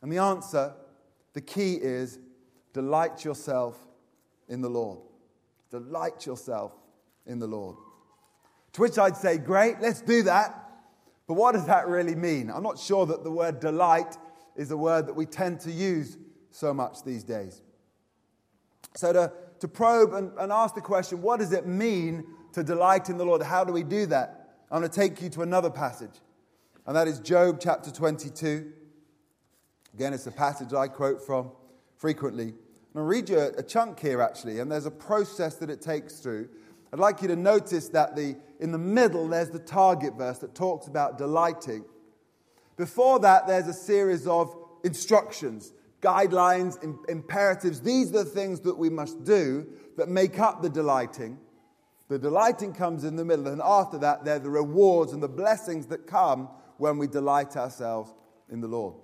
And 0.03 0.13
the 0.13 0.19
answer, 0.19 0.75
the 1.35 1.41
key 1.41 1.75
is 1.75 2.19
delight 2.73 3.25
yourself 3.25 3.77
in 4.49 4.61
the 4.61 4.71
Lord. 4.71 5.01
Delight 5.71 6.25
yourself 6.25 6.73
in 7.27 7.39
the 7.39 7.47
Lord. 7.47 7.77
To 8.73 8.81
which 8.81 8.99
I'd 8.99 9.17
say, 9.17 9.39
great, 9.39 9.81
let's 9.81 10.01
do 10.01 10.23
that. 10.23 10.61
But 11.27 11.35
what 11.35 11.53
does 11.53 11.67
that 11.67 11.89
really 11.89 12.15
mean? 12.15 12.51
I'm 12.51 12.63
not 12.63 12.79
sure 12.79 13.07
that 13.07 13.25
the 13.25 13.31
word 13.31 13.61
delight 13.61 14.17
is 14.57 14.71
a 14.71 14.77
word 14.77 15.07
that 15.07 15.15
we 15.15 15.27
tend 15.27 15.61
to 15.61 15.71
use 15.71 16.19
so 16.51 16.73
much 16.73 17.03
these 17.05 17.25
days. 17.25 17.63
So, 18.97 19.13
to, 19.13 19.33
to 19.59 19.69
probe 19.69 20.13
and, 20.13 20.31
and 20.39 20.53
ask 20.53 20.75
the 20.75 20.81
question, 20.81 21.23
what 21.23 21.41
does 21.41 21.53
it 21.53 21.67
mean 21.67 22.25
to 22.53 22.63
delight 22.63 23.09
in 23.09 23.17
the 23.17 23.25
Lord? 23.25 23.43
How 23.43 23.65
do 23.65 23.73
we 23.73 23.83
do 23.83 24.07
that? 24.07 24.57
I'm 24.71 24.81
going 24.81 24.91
to 24.91 24.95
take 24.95 25.21
you 25.21 25.29
to 25.31 25.43
another 25.43 25.71
passage, 25.71 26.21
and 26.87 26.95
that 26.95 27.09
is 27.09 27.19
Job 27.21 27.59
chapter 27.61 27.91
22. 27.91 28.73
Again, 29.95 30.13
it's 30.13 30.27
a 30.27 30.33
passage 30.33 30.73
I 30.73 30.89
quote 30.89 31.25
from 31.25 31.53
frequently. 31.97 32.49
And 32.49 32.55
I'll 32.97 33.05
read 33.05 33.29
you 33.29 33.39
a, 33.39 33.63
chunk 33.63 34.01
here, 34.01 34.21
actually, 34.21 34.59
and 34.59 34.71
there's 34.71 34.87
a 34.87 34.91
process 34.91 35.55
that 35.57 35.71
it 35.71 35.81
takes 35.81 36.19
through. 36.19 36.49
I'd 36.93 36.99
like 36.99 37.23
you 37.23 37.29
to 37.29 37.37
notice 37.37 37.89
that 37.91 38.17
the, 38.17 38.37
in 38.61 38.73
the 38.73 38.79
middle, 38.79 39.29
there's 39.29 39.51
the 39.51 39.59
target 39.59 40.15
verse 40.15 40.39
that 40.39 40.55
talks 40.55 40.89
about 40.89 41.17
delighting. 41.17 41.85
Before 42.77 43.21
that, 43.21 43.47
there's 43.47 43.69
a 43.69 43.73
series 43.73 44.27
of 44.27 44.55
instructions, 44.83 45.73
guidelines, 46.01 46.77
imperatives. 47.09 47.81
These 47.81 48.11
are 48.11 48.25
the 48.25 48.31
things 48.31 48.61
that 48.61 48.77
we 48.77 48.91
must 48.91 49.23
do 49.25 49.67
that 49.97 50.09
make 50.09 50.41
up 50.41 50.61
the 50.61 50.71
delighting. 50.71 51.39
The 52.09 52.19
delighting 52.19 52.75
comes 52.75 53.05
in 53.05 53.15
the 53.15 53.25
middle, 53.25 53.47
and 53.47 53.63
after 53.65 53.99
that, 53.99 54.25
there 54.25 54.37
are 54.37 54.41
the 54.41 54.51
rewards 54.51 55.13
and 55.13 55.23
the 55.23 55.29
blessings 55.29 55.87
that 55.87 56.07
come 56.07 56.49
when 56.79 56.99
we 56.99 57.07
delight 57.07 57.57
ourselves 57.57 58.13
in 58.51 58.61
the 58.61 58.69
Lord. 58.69 58.95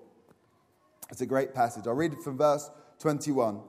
It's 1.10 1.20
a 1.20 1.26
great 1.26 1.54
passage. 1.54 1.86
I'll 1.86 1.94
read 1.94 2.12
it 2.12 2.22
from 2.22 2.38
verse 2.38 2.70
21. 3.00 3.60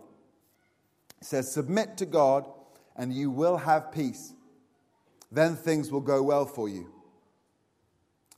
It 1.19 1.25
says, 1.25 1.51
Submit 1.51 1.97
to 1.97 2.05
God, 2.05 2.47
and 2.95 3.13
you 3.13 3.31
will 3.31 3.57
have 3.57 3.91
peace. 3.91 4.33
Then 5.31 5.55
things 5.55 5.91
will 5.91 6.01
go 6.01 6.21
well 6.21 6.45
for 6.45 6.67
you. 6.67 6.91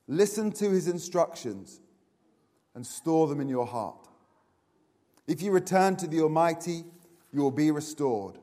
Listen 0.08 0.52
to 0.54 0.70
his 0.70 0.88
instructions 0.88 1.80
and 2.76 2.86
store 2.86 3.28
them 3.28 3.40
in 3.40 3.48
your 3.48 3.66
heart. 3.66 4.08
If 5.28 5.42
you 5.42 5.52
return 5.52 5.96
to 5.98 6.08
the 6.08 6.22
Almighty, 6.22 6.84
you 7.32 7.42
will 7.42 7.52
be 7.52 7.72
restored. 7.72 8.38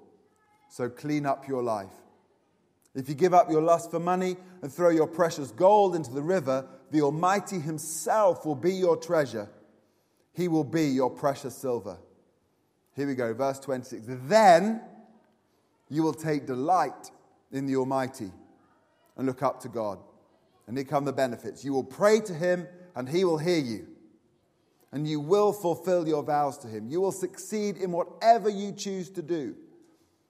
So 0.69 0.88
clean 0.88 1.26
up 1.26 1.47
your 1.47 1.62
life. 1.62 1.93
If 2.95 3.09
you 3.09 3.14
give 3.14 3.35
up 3.35 3.50
your 3.50 3.62
lust 3.62 3.90
for 3.90 4.00
money 4.00 4.37
and 4.62 4.73
throw 4.73 4.88
your 4.88 5.07
precious 5.07 5.50
gold 5.52 5.95
into 5.95 6.12
the 6.12 6.23
river, 6.23 6.67
the 6.90 7.02
Almighty 7.02 7.61
Himself 7.61 8.45
will 8.45 8.57
be 8.57 8.73
your 8.73 8.97
treasure. 8.97 9.49
He 10.32 10.49
will 10.49 10.64
be 10.64 10.87
your 10.87 11.10
precious 11.10 11.54
silver. 11.54 11.99
Here 12.94 13.06
we 13.06 13.14
go, 13.14 13.32
verse 13.34 13.58
26. 13.58 14.04
Then 14.06 14.80
you 15.88 16.02
will 16.02 16.14
take 16.14 16.46
delight 16.46 17.10
in 17.52 17.66
the 17.66 17.76
Almighty 17.76 18.30
and 19.16 19.26
look 19.26 19.42
up 19.42 19.60
to 19.60 19.68
God. 19.68 19.99
And 20.66 20.76
here 20.76 20.84
come 20.84 21.04
the 21.04 21.12
benefits. 21.12 21.64
You 21.64 21.72
will 21.72 21.84
pray 21.84 22.20
to 22.20 22.32
Him, 22.32 22.66
and 22.94 23.08
He 23.08 23.25
will 23.25 23.38
hear 23.38 23.58
you. 23.58 23.88
And 24.92 25.06
you 25.06 25.20
will 25.20 25.52
fulfill 25.52 26.06
your 26.06 26.22
vows 26.22 26.58
to 26.58 26.68
Him. 26.68 26.87
You 26.88 27.00
will 27.00 27.12
succeed 27.12 27.76
in 27.76 27.90
whatever 27.92 28.49
you 28.49 28.72
choose 28.72 29.10
to 29.10 29.22
do, 29.22 29.56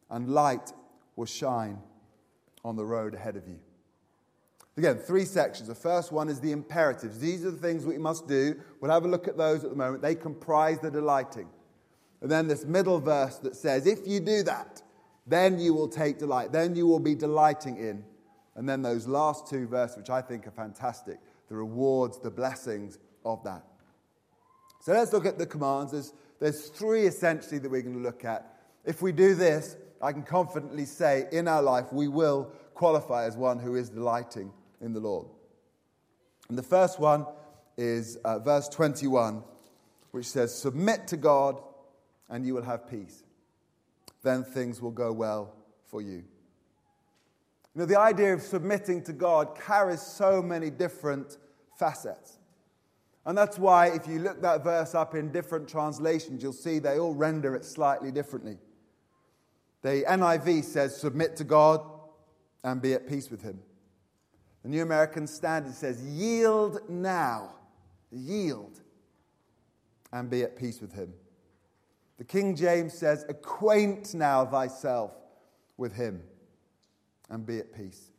and 0.08 0.30
light 0.30 0.72
will 1.16 1.26
shine 1.26 1.78
on 2.64 2.76
the 2.76 2.84
road 2.84 3.14
ahead 3.14 3.36
of 3.36 3.46
you. 3.46 3.58
Again, 4.76 4.98
three 4.98 5.24
sections. 5.24 5.68
The 5.68 5.74
first 5.74 6.12
one 6.12 6.28
is 6.28 6.40
the 6.40 6.52
imperatives. 6.52 7.18
These 7.18 7.44
are 7.44 7.50
the 7.50 7.58
things 7.58 7.84
we 7.84 7.98
must 7.98 8.28
do. 8.28 8.60
We'll 8.80 8.90
have 8.90 9.04
a 9.04 9.08
look 9.08 9.28
at 9.28 9.36
those 9.36 9.64
at 9.64 9.70
the 9.70 9.76
moment. 9.76 10.02
They 10.02 10.14
comprise 10.14 10.78
the 10.78 10.90
delighting. 10.90 11.48
And 12.20 12.30
then 12.30 12.48
this 12.48 12.64
middle 12.64 13.00
verse 13.00 13.38
that 13.38 13.56
says, 13.56 13.86
if 13.86 14.06
you 14.06 14.20
do 14.20 14.42
that, 14.44 14.82
then 15.26 15.58
you 15.58 15.74
will 15.74 15.88
take 15.88 16.18
delight. 16.18 16.52
Then 16.52 16.76
you 16.76 16.86
will 16.86 17.00
be 17.00 17.14
delighting 17.14 17.76
in. 17.76 18.04
And 18.54 18.68
then 18.68 18.82
those 18.82 19.06
last 19.06 19.48
two 19.48 19.66
verses, 19.66 19.98
which 19.98 20.10
I 20.10 20.22
think 20.22 20.46
are 20.46 20.52
fantastic 20.52 21.18
the 21.48 21.56
rewards, 21.56 22.20
the 22.20 22.30
blessings 22.30 22.98
of 23.24 23.42
that. 23.42 23.64
So 24.82 24.92
let's 24.92 25.12
look 25.12 25.26
at 25.26 25.36
the 25.36 25.46
commands. 25.46 25.90
There's, 25.90 26.12
there's 26.38 26.68
three 26.68 27.06
essentially 27.06 27.58
that 27.58 27.68
we're 27.68 27.82
going 27.82 27.96
to 27.96 28.02
look 28.02 28.24
at. 28.24 28.54
If 28.84 29.02
we 29.02 29.10
do 29.10 29.34
this, 29.34 29.76
I 30.00 30.12
can 30.12 30.22
confidently 30.22 30.84
say 30.84 31.26
in 31.32 31.48
our 31.48 31.60
life 31.60 31.92
we 31.92 32.06
will 32.06 32.52
qualify 32.74 33.24
as 33.24 33.36
one 33.36 33.58
who 33.58 33.74
is 33.74 33.90
delighting 33.90 34.52
in 34.80 34.92
the 34.92 35.00
Lord. 35.00 35.26
And 36.48 36.58
the 36.58 36.62
first 36.62 36.98
one 36.98 37.26
is 37.76 38.16
uh, 38.16 38.38
verse 38.38 38.68
21, 38.68 39.42
which 40.10 40.26
says, 40.26 40.54
Submit 40.54 41.06
to 41.08 41.16
God 41.16 41.60
and 42.28 42.44
you 42.44 42.54
will 42.54 42.62
have 42.62 42.88
peace. 42.88 43.22
Then 44.22 44.44
things 44.44 44.80
will 44.80 44.90
go 44.90 45.12
well 45.12 45.54
for 45.86 46.02
you. 46.02 46.24
You 47.74 47.80
know, 47.80 47.86
the 47.86 47.98
idea 47.98 48.34
of 48.34 48.42
submitting 48.42 49.02
to 49.04 49.12
God 49.12 49.56
carries 49.58 50.02
so 50.02 50.42
many 50.42 50.70
different 50.70 51.38
facets. 51.78 52.38
And 53.24 53.36
that's 53.36 53.58
why, 53.58 53.88
if 53.88 54.08
you 54.08 54.18
look 54.18 54.42
that 54.42 54.64
verse 54.64 54.94
up 54.94 55.14
in 55.14 55.30
different 55.30 55.68
translations, 55.68 56.42
you'll 56.42 56.52
see 56.52 56.78
they 56.78 56.98
all 56.98 57.14
render 57.14 57.54
it 57.54 57.64
slightly 57.64 58.10
differently. 58.10 58.58
The 59.82 60.04
NIV 60.08 60.64
says, 60.64 60.96
Submit 60.96 61.36
to 61.36 61.44
God 61.44 61.80
and 62.64 62.82
be 62.82 62.94
at 62.94 63.08
peace 63.08 63.30
with 63.30 63.42
Him. 63.42 63.60
The 64.62 64.68
New 64.68 64.82
American 64.82 65.26
Standard 65.26 65.74
says, 65.74 66.02
Yield 66.02 66.80
now, 66.88 67.54
yield, 68.10 68.80
and 70.12 70.28
be 70.28 70.42
at 70.42 70.56
peace 70.56 70.80
with 70.80 70.92
Him. 70.92 71.12
The 72.18 72.24
King 72.24 72.54
James 72.54 72.92
says, 72.92 73.24
Acquaint 73.28 74.14
now 74.14 74.44
thyself 74.44 75.12
with 75.76 75.94
Him 75.94 76.22
and 77.30 77.46
be 77.46 77.58
at 77.58 77.74
peace. 77.74 78.10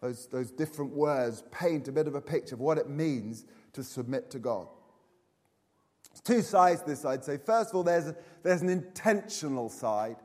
Those, 0.00 0.26
those 0.26 0.50
different 0.50 0.92
words 0.92 1.44
paint 1.50 1.88
a 1.88 1.92
bit 1.92 2.06
of 2.06 2.14
a 2.14 2.20
picture 2.20 2.54
of 2.54 2.60
what 2.60 2.76
it 2.76 2.90
means 2.90 3.44
to 3.72 3.82
submit 3.82 4.30
to 4.32 4.38
God. 4.38 4.66
There's 6.10 6.20
two 6.20 6.42
sides 6.42 6.80
to 6.82 6.88
this, 6.88 7.04
I'd 7.04 7.24
say. 7.24 7.38
First 7.38 7.70
of 7.70 7.76
all, 7.76 7.82
there's, 7.82 8.08
a, 8.08 8.16
there's 8.42 8.62
an 8.62 8.68
intentional 8.68 9.68
side, 9.68 10.16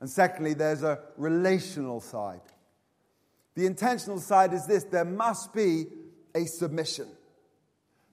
and 0.00 0.08
secondly, 0.08 0.54
there's 0.54 0.82
a 0.82 1.00
relational 1.16 2.00
side. 2.00 2.40
The 3.58 3.66
intentional 3.66 4.20
side 4.20 4.52
is 4.52 4.66
this 4.66 4.84
there 4.84 5.04
must 5.04 5.52
be 5.52 5.86
a 6.32 6.44
submission. 6.44 7.08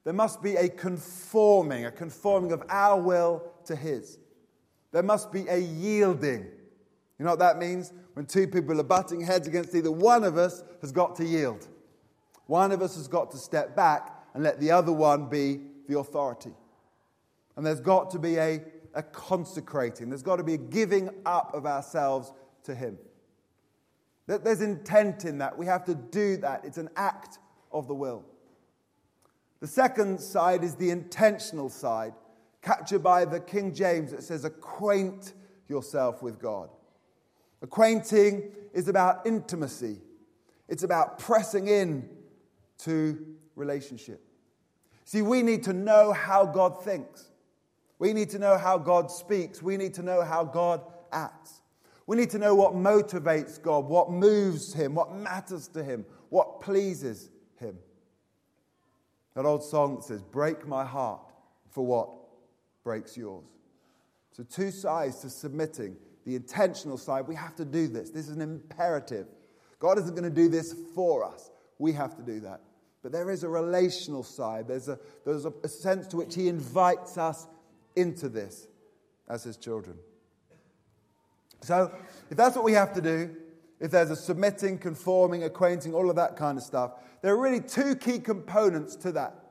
There 0.04 0.12
must 0.12 0.42
be 0.42 0.56
a 0.56 0.68
conforming, 0.68 1.86
a 1.86 1.92
conforming 1.92 2.52
of 2.52 2.64
our 2.68 3.00
will 3.00 3.44
to 3.66 3.75
His. 3.75 4.18
There 4.92 5.04
must 5.04 5.32
be 5.32 5.46
a 5.48 5.60
yielding. 5.60 6.46
You 7.20 7.25
know 7.25 7.30
what 7.30 7.40
that 7.40 7.60
means? 7.60 7.94
When 8.16 8.25
two 8.25 8.48
people 8.48 8.80
are 8.80 8.84
butting 8.84 9.22
heads 9.22 9.48
against 9.48 9.75
either 9.75 9.92
one 9.92 10.24
of 10.24 10.36
us 10.36 10.64
has 10.82 10.92
got 10.92 11.16
to 11.18 11.24
yield. 11.24 11.68
One 12.48 12.72
of 12.72 12.82
us 12.82 12.96
has 12.96 13.08
got 13.08 13.30
to 13.30 13.38
step 13.38 13.75
back 13.75 14.25
and 14.34 14.44
let 14.44 14.60
the 14.60 14.72
other 14.72 14.92
one 14.92 15.30
be 15.30 15.60
the 15.88 16.00
authority. 16.00 16.54
And 17.56 17.64
there's 17.64 17.82
got 17.82 18.10
to 18.12 18.20
be 18.20 18.38
a, 18.38 18.64
a 18.96 19.04
consecrating. 19.04 20.10
There's 20.10 20.24
got 20.24 20.38
to 20.38 20.44
be 20.44 20.56
a 20.56 20.58
giving 20.58 21.12
up 21.24 21.54
of 21.54 21.68
ourselves 21.68 22.32
to 22.64 22.74
Him. 22.74 22.98
There's 24.27 24.62
intent 24.62 25.25
in 25.25 25.38
that. 25.39 25.58
We 25.58 25.65
have 25.67 25.86
to 25.86 25.96
do 25.96 26.38
that. 26.38 26.65
It's 26.65 26.77
an 26.77 26.89
act 26.96 27.38
of 27.72 27.88
the 27.88 27.94
will. 27.94 28.25
The 29.60 29.67
second 29.67 30.20
side 30.20 30.63
is 30.63 30.75
the 30.75 30.89
intentional 30.89 31.70
side, 31.70 32.13
captured 32.62 33.03
by 33.03 33.25
the 33.25 33.39
King 33.39 33.74
James 33.74 34.12
that 34.12 34.24
says, 34.24 34.46
acquaint 34.46 35.34
yourself 35.67 36.22
with 36.22 36.39
God. 36.39 36.70
Acquainting 37.62 38.51
is 38.74 38.88
about 38.88 39.25
intimacy, 39.25 40.01
it's 40.67 40.84
about 40.84 41.20
pressing 41.20 41.67
in 41.67 42.10
to 42.79 43.17
relationship. 43.55 44.22
See, 45.05 45.22
we 45.22 45.44
need 45.44 45.63
to 45.63 45.74
know 45.74 46.12
how 46.12 46.46
God 46.46 46.84
thinks. 46.84 47.29
We 48.00 48.12
need 48.12 48.32
to 48.32 48.39
know 48.39 48.58
how 48.58 48.77
God 48.77 49.10
speaks. 49.12 49.62
We 49.62 49.77
need 49.77 49.94
to 49.94 50.03
know 50.03 50.24
how 50.24 50.44
God 50.44 50.82
acts. 51.12 51.62
We 52.08 52.18
need 52.18 52.30
to 52.32 52.38
know 52.38 52.54
what 52.54 52.74
motivates 52.74 53.62
God, 53.62 53.86
what 53.86 54.12
moves 54.12 54.74
Him, 54.74 54.94
what 54.94 55.16
matters 55.16 55.68
to 55.70 55.84
Him, 55.84 56.06
what 56.30 56.62
pleases 56.62 57.30
Him. 57.58 57.78
That 59.36 59.46
old 59.46 59.64
song 59.64 60.02
says, 60.02 60.22
Break 60.22 60.68
my 60.68 60.86
heart 60.86 61.22
for 61.72 61.86
what 61.86 62.10
breaks 62.84 63.18
yours. 63.18 63.46
So, 64.32 64.44
two 64.44 64.72
sides 64.72 65.20
to 65.22 65.30
submitting. 65.30 65.98
The 66.26 66.36
intentional 66.36 66.98
side, 66.98 67.28
we 67.28 67.36
have 67.36 67.56
to 67.56 67.66
do 67.66 67.88
this. 67.88 68.10
This 68.10 68.28
is 68.28 68.36
an 68.36 68.42
imperative. 68.42 69.28
God 69.80 70.00
isn't 70.00 70.16
going 70.16 70.24
to 70.24 70.30
do 70.30 70.50
this 70.50 70.74
for 70.96 71.24
us. 71.24 71.52
We 71.78 71.92
have 71.94 72.16
to 72.16 72.24
do 72.24 72.40
that. 72.40 72.62
But 73.04 73.12
there 73.12 73.30
is 73.30 73.44
a 73.44 73.50
relational 73.50 74.24
side. 74.24 74.68
There's 74.68 74.90
a, 74.90 74.98
there's 75.24 75.46
a, 75.46 75.54
a 75.64 75.68
sense 75.68 76.08
to 76.08 76.18
which 76.18 76.34
He 76.34 76.48
invites 76.48 77.20
us 77.20 77.46
into 77.96 78.28
this 78.28 78.68
as 79.30 79.44
His 79.44 79.58
children. 79.58 79.98
So, 81.66 81.92
if 82.30 82.38
that's 82.38 82.56
what 82.56 82.64
we 82.64 82.74
have 82.74 82.94
to 82.94 83.02
do, 83.02 83.36
if 83.80 83.90
there's 83.90 84.12
a 84.12 84.16
submitting, 84.16 84.78
conforming, 84.78 85.44
acquainting, 85.44 85.96
all 85.96 86.12
of 86.12 86.16
that 86.16 86.38
kind 86.38 86.60
of 86.60 86.64
stuff, 86.64 86.92
there 87.24 87.34
are 87.34 87.42
really 87.42 87.60
two 87.60 87.96
key 87.96 88.20
components 88.20 88.96
to 88.98 89.12
that. 89.14 89.46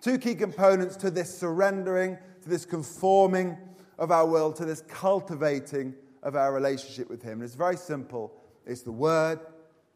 Two 0.00 0.16
key 0.16 0.36
components 0.36 0.96
to 0.98 1.10
this 1.10 1.36
surrendering, 1.36 2.16
to 2.42 2.48
this 2.48 2.64
conforming 2.64 3.58
of 3.98 4.12
our 4.12 4.26
will, 4.26 4.52
to 4.52 4.64
this 4.64 4.82
cultivating 4.82 5.92
of 6.22 6.36
our 6.36 6.54
relationship 6.54 7.10
with 7.10 7.20
Him. 7.20 7.40
And 7.40 7.42
it's 7.42 7.56
very 7.56 7.76
simple 7.76 8.32
it's 8.64 8.82
the 8.82 8.92
Word 8.92 9.40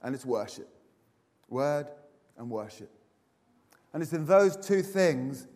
and 0.02 0.12
it's 0.12 0.26
worship. 0.26 0.68
Word 1.48 1.86
and 2.36 2.50
worship. 2.50 2.90
And 3.92 4.02
it's 4.02 4.12
in 4.12 4.26
those 4.26 4.56
two 4.56 4.82
things 4.82 5.46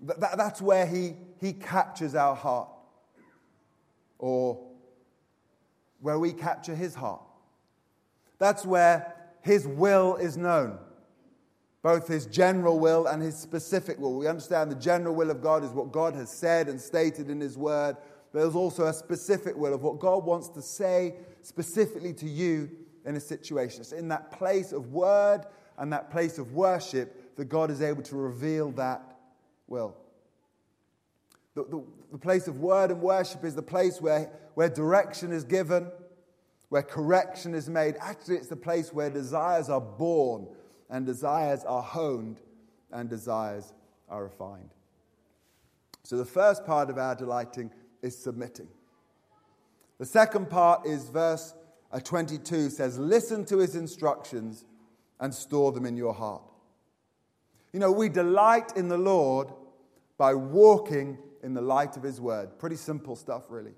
that, 0.00 0.18
that 0.20 0.38
that's 0.38 0.62
where 0.62 0.86
he, 0.86 1.16
he 1.38 1.52
captures 1.52 2.14
our 2.14 2.34
heart, 2.34 2.70
or 4.18 4.69
where 6.00 6.18
we 6.18 6.32
capture 6.32 6.74
His 6.74 6.94
heart. 6.94 7.22
That's 8.38 8.64
where 8.64 9.14
His 9.42 9.66
will 9.66 10.16
is 10.16 10.36
known 10.36 10.78
both 11.82 12.08
his 12.08 12.26
general 12.26 12.78
will 12.78 13.06
and 13.06 13.22
his 13.22 13.36
specific 13.36 13.98
will. 13.98 14.18
We 14.18 14.26
understand 14.26 14.70
the 14.70 14.76
general 14.76 15.14
will 15.14 15.30
of 15.30 15.42
God 15.42 15.64
is 15.64 15.70
what 15.70 15.92
God 15.92 16.14
has 16.14 16.30
said 16.30 16.68
and 16.68 16.80
stated 16.80 17.30
in 17.30 17.40
his 17.40 17.56
word. 17.56 17.96
But 18.32 18.40
there's 18.40 18.54
also 18.54 18.86
a 18.86 18.92
specific 18.92 19.56
will 19.56 19.72
of 19.72 19.82
what 19.82 19.98
God 19.98 20.24
wants 20.24 20.48
to 20.50 20.62
say 20.62 21.14
specifically 21.42 22.12
to 22.14 22.26
you 22.26 22.70
in 23.06 23.16
a 23.16 23.20
situation. 23.20 23.80
It's 23.80 23.92
in 23.92 24.08
that 24.08 24.30
place 24.30 24.72
of 24.72 24.92
word 24.92 25.46
and 25.78 25.92
that 25.92 26.10
place 26.10 26.38
of 26.38 26.52
worship 26.52 27.36
that 27.36 27.46
God 27.46 27.70
is 27.70 27.80
able 27.80 28.02
to 28.02 28.16
reveal 28.16 28.72
that 28.72 29.16
will. 29.66 29.96
The, 31.54 31.64
the, 31.64 31.84
the 32.12 32.18
place 32.18 32.46
of 32.46 32.58
word 32.58 32.90
and 32.90 33.00
worship 33.00 33.44
is 33.44 33.54
the 33.54 33.62
place 33.62 34.00
where, 34.00 34.30
where 34.54 34.68
direction 34.68 35.32
is 35.32 35.44
given, 35.44 35.90
where 36.68 36.82
correction 36.82 37.54
is 37.54 37.68
made. 37.68 37.96
Actually, 38.00 38.36
it's 38.36 38.48
the 38.48 38.56
place 38.56 38.92
where 38.92 39.10
desires 39.10 39.68
are 39.68 39.80
born 39.80 40.46
and 40.88 41.06
desires 41.06 41.64
are 41.64 41.82
honed, 41.82 42.40
and 42.92 43.08
desires 43.08 43.72
are 44.08 44.24
refined. 44.24 44.70
So, 46.02 46.16
the 46.16 46.24
first 46.24 46.66
part 46.66 46.90
of 46.90 46.98
our 46.98 47.14
delighting 47.14 47.70
is 48.02 48.18
submitting. 48.18 48.66
The 49.98 50.06
second 50.06 50.50
part 50.50 50.86
is 50.86 51.08
verse 51.10 51.54
uh, 51.92 52.00
22 52.00 52.70
says, 52.70 52.98
Listen 52.98 53.44
to 53.46 53.58
his 53.58 53.76
instructions 53.76 54.64
and 55.18 55.34
store 55.34 55.72
them 55.72 55.86
in 55.86 55.96
your 55.96 56.14
heart. 56.14 56.42
You 57.72 57.80
know, 57.80 57.92
we 57.92 58.08
delight 58.08 58.72
in 58.76 58.88
the 58.88 58.98
Lord 58.98 59.48
by 60.18 60.34
walking 60.34 61.18
in 61.42 61.54
the 61.54 61.60
light 61.60 61.96
of 61.96 62.02
his 62.02 62.20
word. 62.20 62.58
Pretty 62.58 62.76
simple 62.76 63.16
stuff, 63.16 63.44
really. 63.48 63.74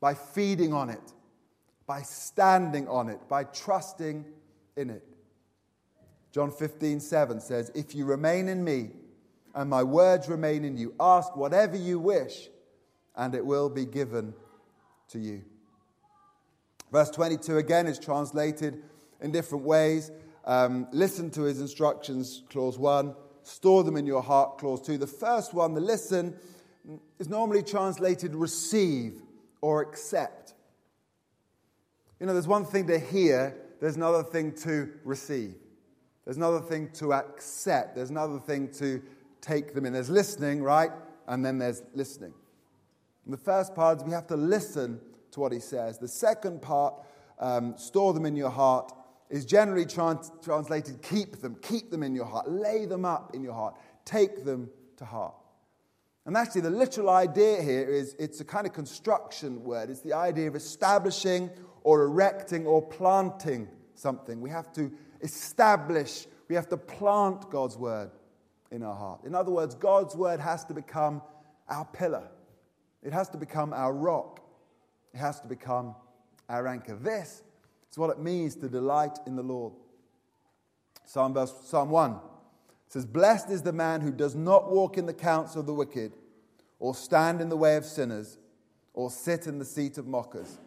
By 0.00 0.14
feeding 0.14 0.72
on 0.72 0.90
it, 0.90 1.12
by 1.86 2.02
standing 2.02 2.88
on 2.88 3.08
it, 3.08 3.20
by 3.28 3.44
trusting 3.44 4.24
in 4.76 4.90
it. 4.90 5.04
John 6.32 6.50
15, 6.50 7.00
7 7.00 7.40
says, 7.40 7.70
If 7.74 7.94
you 7.94 8.04
remain 8.04 8.48
in 8.48 8.64
me 8.64 8.90
and 9.54 9.70
my 9.70 9.82
words 9.82 10.28
remain 10.28 10.64
in 10.64 10.76
you, 10.76 10.94
ask 10.98 11.36
whatever 11.36 11.76
you 11.76 11.98
wish, 11.98 12.48
and 13.16 13.34
it 13.34 13.46
will 13.46 13.70
be 13.70 13.86
given 13.86 14.34
to 15.08 15.18
you. 15.18 15.44
Verse 16.90 17.10
22 17.10 17.58
again 17.58 17.86
is 17.86 17.98
translated 17.98 18.82
in 19.20 19.30
different 19.30 19.64
ways. 19.64 20.10
Um, 20.44 20.88
listen 20.92 21.30
to 21.32 21.42
his 21.42 21.60
instructions, 21.60 22.42
clause 22.50 22.78
1. 22.78 23.14
Store 23.42 23.84
them 23.84 23.96
in 23.96 24.06
your 24.06 24.22
heart, 24.22 24.58
clause 24.58 24.80
2. 24.80 24.98
The 24.98 25.06
first 25.06 25.54
one, 25.54 25.74
the 25.74 25.80
listen, 25.80 26.36
is 27.18 27.28
normally 27.28 27.62
translated 27.62 28.34
receive 28.34 29.20
or 29.60 29.80
accept. 29.80 30.54
You 32.20 32.26
know, 32.26 32.32
there's 32.32 32.46
one 32.46 32.64
thing 32.64 32.86
to 32.88 32.98
hear, 32.98 33.56
there's 33.80 33.96
another 33.96 34.22
thing 34.22 34.52
to 34.62 34.90
receive. 35.04 35.54
There's 36.24 36.36
another 36.36 36.60
thing 36.60 36.90
to 36.94 37.12
accept. 37.12 37.96
There's 37.96 38.10
another 38.10 38.38
thing 38.38 38.68
to 38.74 39.02
take 39.40 39.74
them 39.74 39.84
in. 39.84 39.92
There's 39.92 40.10
listening, 40.10 40.62
right? 40.62 40.90
And 41.26 41.44
then 41.44 41.58
there's 41.58 41.82
listening. 41.94 42.32
And 43.24 43.32
the 43.32 43.38
first 43.38 43.74
part 43.74 43.98
is 43.98 44.04
we 44.04 44.12
have 44.12 44.26
to 44.28 44.36
listen 44.36 45.00
to 45.32 45.40
what 45.40 45.52
he 45.52 45.60
says. 45.60 45.98
The 45.98 46.08
second 46.08 46.62
part, 46.62 46.94
um, 47.38 47.76
store 47.76 48.14
them 48.14 48.26
in 48.26 48.36
your 48.36 48.50
heart, 48.50 48.92
is 49.28 49.44
generally 49.44 49.86
trans- 49.86 50.30
translated 50.42 51.02
keep 51.02 51.40
them, 51.40 51.56
keep 51.60 51.90
them 51.90 52.02
in 52.02 52.14
your 52.14 52.26
heart, 52.26 52.48
lay 52.50 52.86
them 52.86 53.04
up 53.04 53.34
in 53.34 53.42
your 53.42 53.54
heart, 53.54 53.76
take 54.04 54.44
them 54.44 54.70
to 54.96 55.04
heart. 55.04 55.34
And 56.26 56.36
actually, 56.36 56.62
the 56.62 56.70
literal 56.70 57.10
idea 57.10 57.60
here 57.60 57.88
is 57.88 58.16
it's 58.18 58.40
a 58.40 58.44
kind 58.44 58.66
of 58.66 58.72
construction 58.72 59.62
word. 59.62 59.90
It's 59.90 60.00
the 60.00 60.14
idea 60.14 60.48
of 60.48 60.56
establishing 60.56 61.50
or 61.82 62.02
erecting 62.04 62.66
or 62.66 62.80
planting 62.80 63.68
something. 63.94 64.40
We 64.40 64.48
have 64.50 64.72
to 64.74 64.90
establish, 65.20 66.26
we 66.48 66.54
have 66.54 66.68
to 66.70 66.78
plant 66.78 67.50
God's 67.50 67.76
word 67.76 68.10
in 68.70 68.82
our 68.82 68.94
heart. 68.94 69.24
In 69.24 69.34
other 69.34 69.50
words, 69.50 69.74
God's 69.74 70.16
word 70.16 70.40
has 70.40 70.64
to 70.64 70.74
become 70.74 71.20
our 71.68 71.84
pillar, 71.84 72.28
it 73.02 73.12
has 73.12 73.28
to 73.30 73.36
become 73.36 73.72
our 73.74 73.92
rock, 73.92 74.40
it 75.12 75.18
has 75.18 75.40
to 75.40 75.46
become 75.46 75.94
our 76.48 76.66
anchor. 76.66 76.96
This 76.96 77.42
is 77.90 77.98
what 77.98 78.10
it 78.10 78.18
means 78.18 78.56
to 78.56 78.68
delight 78.68 79.18
in 79.26 79.36
the 79.36 79.42
Lord. 79.42 79.74
Psalm, 81.04 81.34
verse, 81.34 81.52
Psalm 81.64 81.90
1 81.90 82.18
says, 82.88 83.06
Blessed 83.06 83.50
is 83.50 83.62
the 83.62 83.72
man 83.72 84.00
who 84.00 84.12
does 84.12 84.34
not 84.34 84.70
walk 84.70 84.98
in 84.98 85.06
the 85.06 85.14
counsel 85.14 85.60
of 85.60 85.66
the 85.66 85.74
wicked, 85.74 86.12
or 86.78 86.94
stand 86.94 87.40
in 87.40 87.48
the 87.48 87.56
way 87.56 87.76
of 87.76 87.84
sinners, 87.84 88.38
or 88.92 89.10
sit 89.10 89.46
in 89.46 89.58
the 89.58 89.64
seat 89.64 89.98
of 89.98 90.06
mockers. 90.06 90.58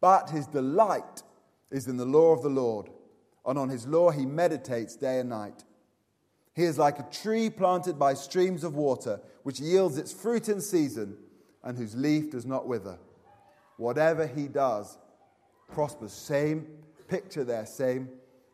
But 0.00 0.30
his 0.30 0.46
delight 0.46 1.22
is 1.70 1.88
in 1.88 1.96
the 1.96 2.04
law 2.04 2.32
of 2.32 2.42
the 2.42 2.50
Lord 2.50 2.90
and 3.46 3.58
on 3.58 3.68
his 3.68 3.86
law 3.86 4.10
he 4.10 4.24
meditates 4.24 4.96
day 4.96 5.20
and 5.20 5.28
night. 5.28 5.64
He 6.54 6.64
is 6.64 6.78
like 6.78 6.98
a 6.98 7.06
tree 7.10 7.50
planted 7.50 7.98
by 7.98 8.14
streams 8.14 8.64
of 8.64 8.74
water, 8.74 9.20
which 9.42 9.60
yields 9.60 9.98
its 9.98 10.12
fruit 10.12 10.48
in 10.48 10.60
season 10.60 11.16
and 11.62 11.76
whose 11.76 11.94
leaf 11.94 12.30
does 12.30 12.46
not 12.46 12.66
wither. 12.66 12.98
Whatever 13.76 14.26
he 14.26 14.46
does 14.46 14.98
prospers. 15.72 16.12
Same 16.12 16.66
picture 17.08 17.44
there, 17.44 17.66
same 17.66 18.08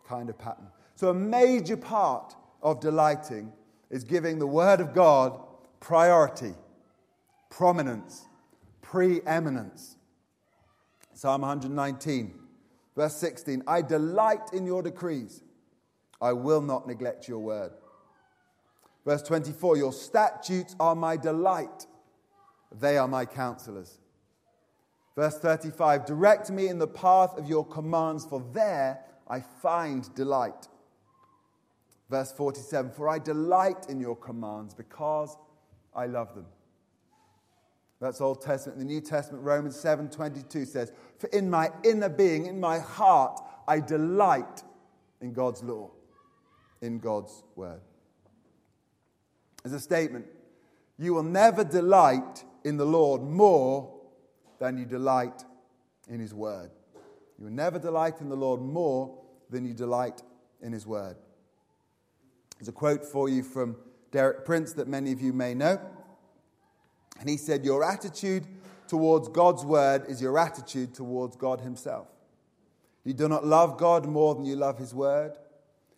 kind 0.09 0.31
of 0.31 0.38
pattern. 0.38 0.68
So, 0.94 1.11
a 1.11 1.14
major 1.14 1.77
part 1.77 2.35
of 2.62 2.81
delighting 2.81 3.53
is 3.90 4.05
giving 4.05 4.38
the 4.38 4.46
Word 4.46 4.81
of 4.81 4.94
God 4.94 5.40
priority, 5.81 6.55
prominence, 7.49 8.27
preeminence. 8.83 9.96
Psalm 11.12 11.42
119. 11.42 12.35
Verse 12.96 13.16
16 13.16 13.62
I 13.66 13.83
delight 13.83 14.53
in 14.53 14.66
your 14.66 14.83
decrees, 14.83 15.42
I 16.20 16.33
will 16.33 16.61
not 16.61 16.87
neglect 16.87 17.29
your 17.29 17.38
word. 17.38 17.73
Verse 19.05 19.23
24 19.23 19.77
Your 19.77 19.92
statutes 19.92 20.77
are 20.79 20.94
my 20.94 21.16
delight, 21.16 21.87
they 22.79 22.99
are 22.99 23.09
my 23.09 23.25
counselors. 23.25 23.99
Verse 25.16 25.38
35 25.38 26.07
Direct 26.07 26.51
me 26.51 26.68
in 26.68 26.79
the 26.79 26.87
path 26.87 27.37
of 27.37 27.49
your 27.49 27.66
commands, 27.66 28.25
for 28.25 28.44
there 28.53 29.01
I 29.29 29.40
find 29.40 30.14
delight. 30.14 30.68
Verse 32.11 32.33
47 32.33 32.90
For 32.90 33.09
I 33.09 33.20
delight 33.20 33.87
in 33.88 34.01
your 34.01 34.16
commands 34.16 34.75
because 34.75 35.38
I 35.94 36.07
love 36.07 36.35
them. 36.35 36.46
That's 38.01 38.20
Old 38.20 38.42
Testament. 38.42 38.79
The 38.79 38.85
New 38.85 39.01
Testament, 39.01 39.44
Romans 39.44 39.77
7:22 39.77 40.66
says, 40.66 40.90
"For 41.18 41.29
in 41.29 41.49
my 41.49 41.73
inner 41.85 42.09
being, 42.09 42.46
in 42.46 42.59
my 42.59 42.79
heart, 42.79 43.40
I 43.68 43.79
delight 43.79 44.64
in 45.20 45.33
God's 45.33 45.62
law, 45.62 45.90
in 46.81 46.99
God's 46.99 47.44
word." 47.55 47.83
As 49.64 49.73
a 49.73 49.81
statement, 49.81 50.27
you 50.99 51.14
will 51.14 51.23
never 51.23 51.62
delight 51.62 52.44
in 52.64 52.77
the 52.77 52.87
Lord 52.87 53.23
more 53.23 54.01
than 54.59 54.79
you 54.79 54.87
delight 54.87 55.44
in 56.09 56.18
his 56.18 56.35
word. 56.35 56.70
You 57.38 57.44
will 57.44 57.53
never 57.53 57.79
delight 57.79 58.20
in 58.20 58.31
the 58.31 58.37
Lord 58.37 58.61
more 58.61 59.23
than 59.51 59.64
you 59.64 59.75
delight 59.75 60.23
in 60.61 60.73
his 60.73 60.87
word. 60.87 61.16
There's 62.61 62.68
a 62.68 62.73
quote 62.73 63.07
for 63.07 63.31
you 63.31 63.42
from 63.42 63.75
Derek 64.11 64.44
Prince 64.44 64.75
that 64.75 64.87
many 64.87 65.12
of 65.12 65.23
you 65.23 65.33
may 65.33 65.55
know. 65.55 65.81
And 67.18 67.27
he 67.27 67.38
said, 67.38 67.64
Your 67.64 67.83
attitude 67.83 68.46
towards 68.87 69.29
God's 69.29 69.64
word 69.64 70.05
is 70.09 70.20
your 70.20 70.38
attitude 70.38 70.92
towards 70.94 71.37
God 71.37 71.62
himself. 71.62 72.09
You 73.03 73.14
do 73.14 73.29
not 73.29 73.46
love 73.46 73.79
God 73.79 74.05
more 74.07 74.35
than 74.35 74.44
you 74.44 74.57
love 74.57 74.77
his 74.77 74.92
word. 74.92 75.38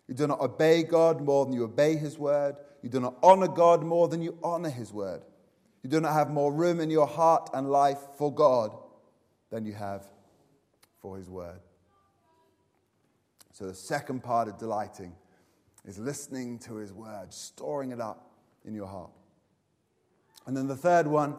You 0.07 0.15
do 0.15 0.25
not 0.25 0.39
obey 0.39 0.83
God 0.83 1.19
more 1.19 1.45
than 1.45 1.53
you 1.53 1.65
obey 1.65 1.97
his 1.97 2.17
word. 2.17 2.55
You 2.81 2.89
do 2.89 3.01
not 3.01 3.15
honor 3.21 3.49
God 3.49 3.83
more 3.83 4.07
than 4.07 4.21
you 4.21 4.37
honor 4.41 4.69
his 4.69 4.93
word. 4.93 5.21
You 5.81 5.89
do 5.89 5.99
not 5.99 6.13
have 6.13 6.29
more 6.29 6.53
room 6.53 6.79
in 6.79 6.89
your 6.89 7.07
heart 7.07 7.49
and 7.53 7.69
life 7.69 7.99
for 8.17 8.33
God 8.33 8.73
than 9.49 9.65
you 9.65 9.73
have 9.73 10.05
for 11.01 11.17
his 11.17 11.29
word. 11.29 11.59
So, 13.51 13.67
the 13.67 13.73
second 13.73 14.23
part 14.23 14.47
of 14.47 14.57
delighting 14.57 15.13
is 15.85 15.99
listening 15.99 16.59
to 16.59 16.75
his 16.75 16.93
word, 16.93 17.33
storing 17.33 17.91
it 17.91 17.99
up 17.99 18.31
in 18.65 18.73
your 18.73 18.87
heart. 18.87 19.11
And 20.45 20.55
then 20.55 20.67
the 20.67 20.75
third 20.75 21.07
one 21.07 21.35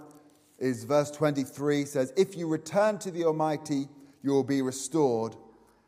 is 0.58 0.84
verse 0.84 1.10
23 1.10 1.84
says, 1.84 2.12
If 2.16 2.36
you 2.36 2.46
return 2.46 2.98
to 2.98 3.10
the 3.10 3.24
Almighty, 3.24 3.88
you 4.22 4.30
will 4.30 4.44
be 4.44 4.62
restored. 4.62 5.36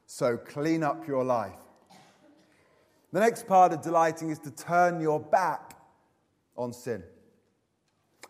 So 0.06 0.36
clean 0.36 0.82
up 0.82 1.06
your 1.06 1.24
life. 1.24 1.58
The 3.12 3.20
next 3.20 3.46
part 3.46 3.72
of 3.72 3.82
delighting 3.82 4.30
is 4.30 4.38
to 4.40 4.50
turn 4.50 5.00
your 5.00 5.20
back 5.20 5.74
on 6.56 6.72
sin. 6.72 7.02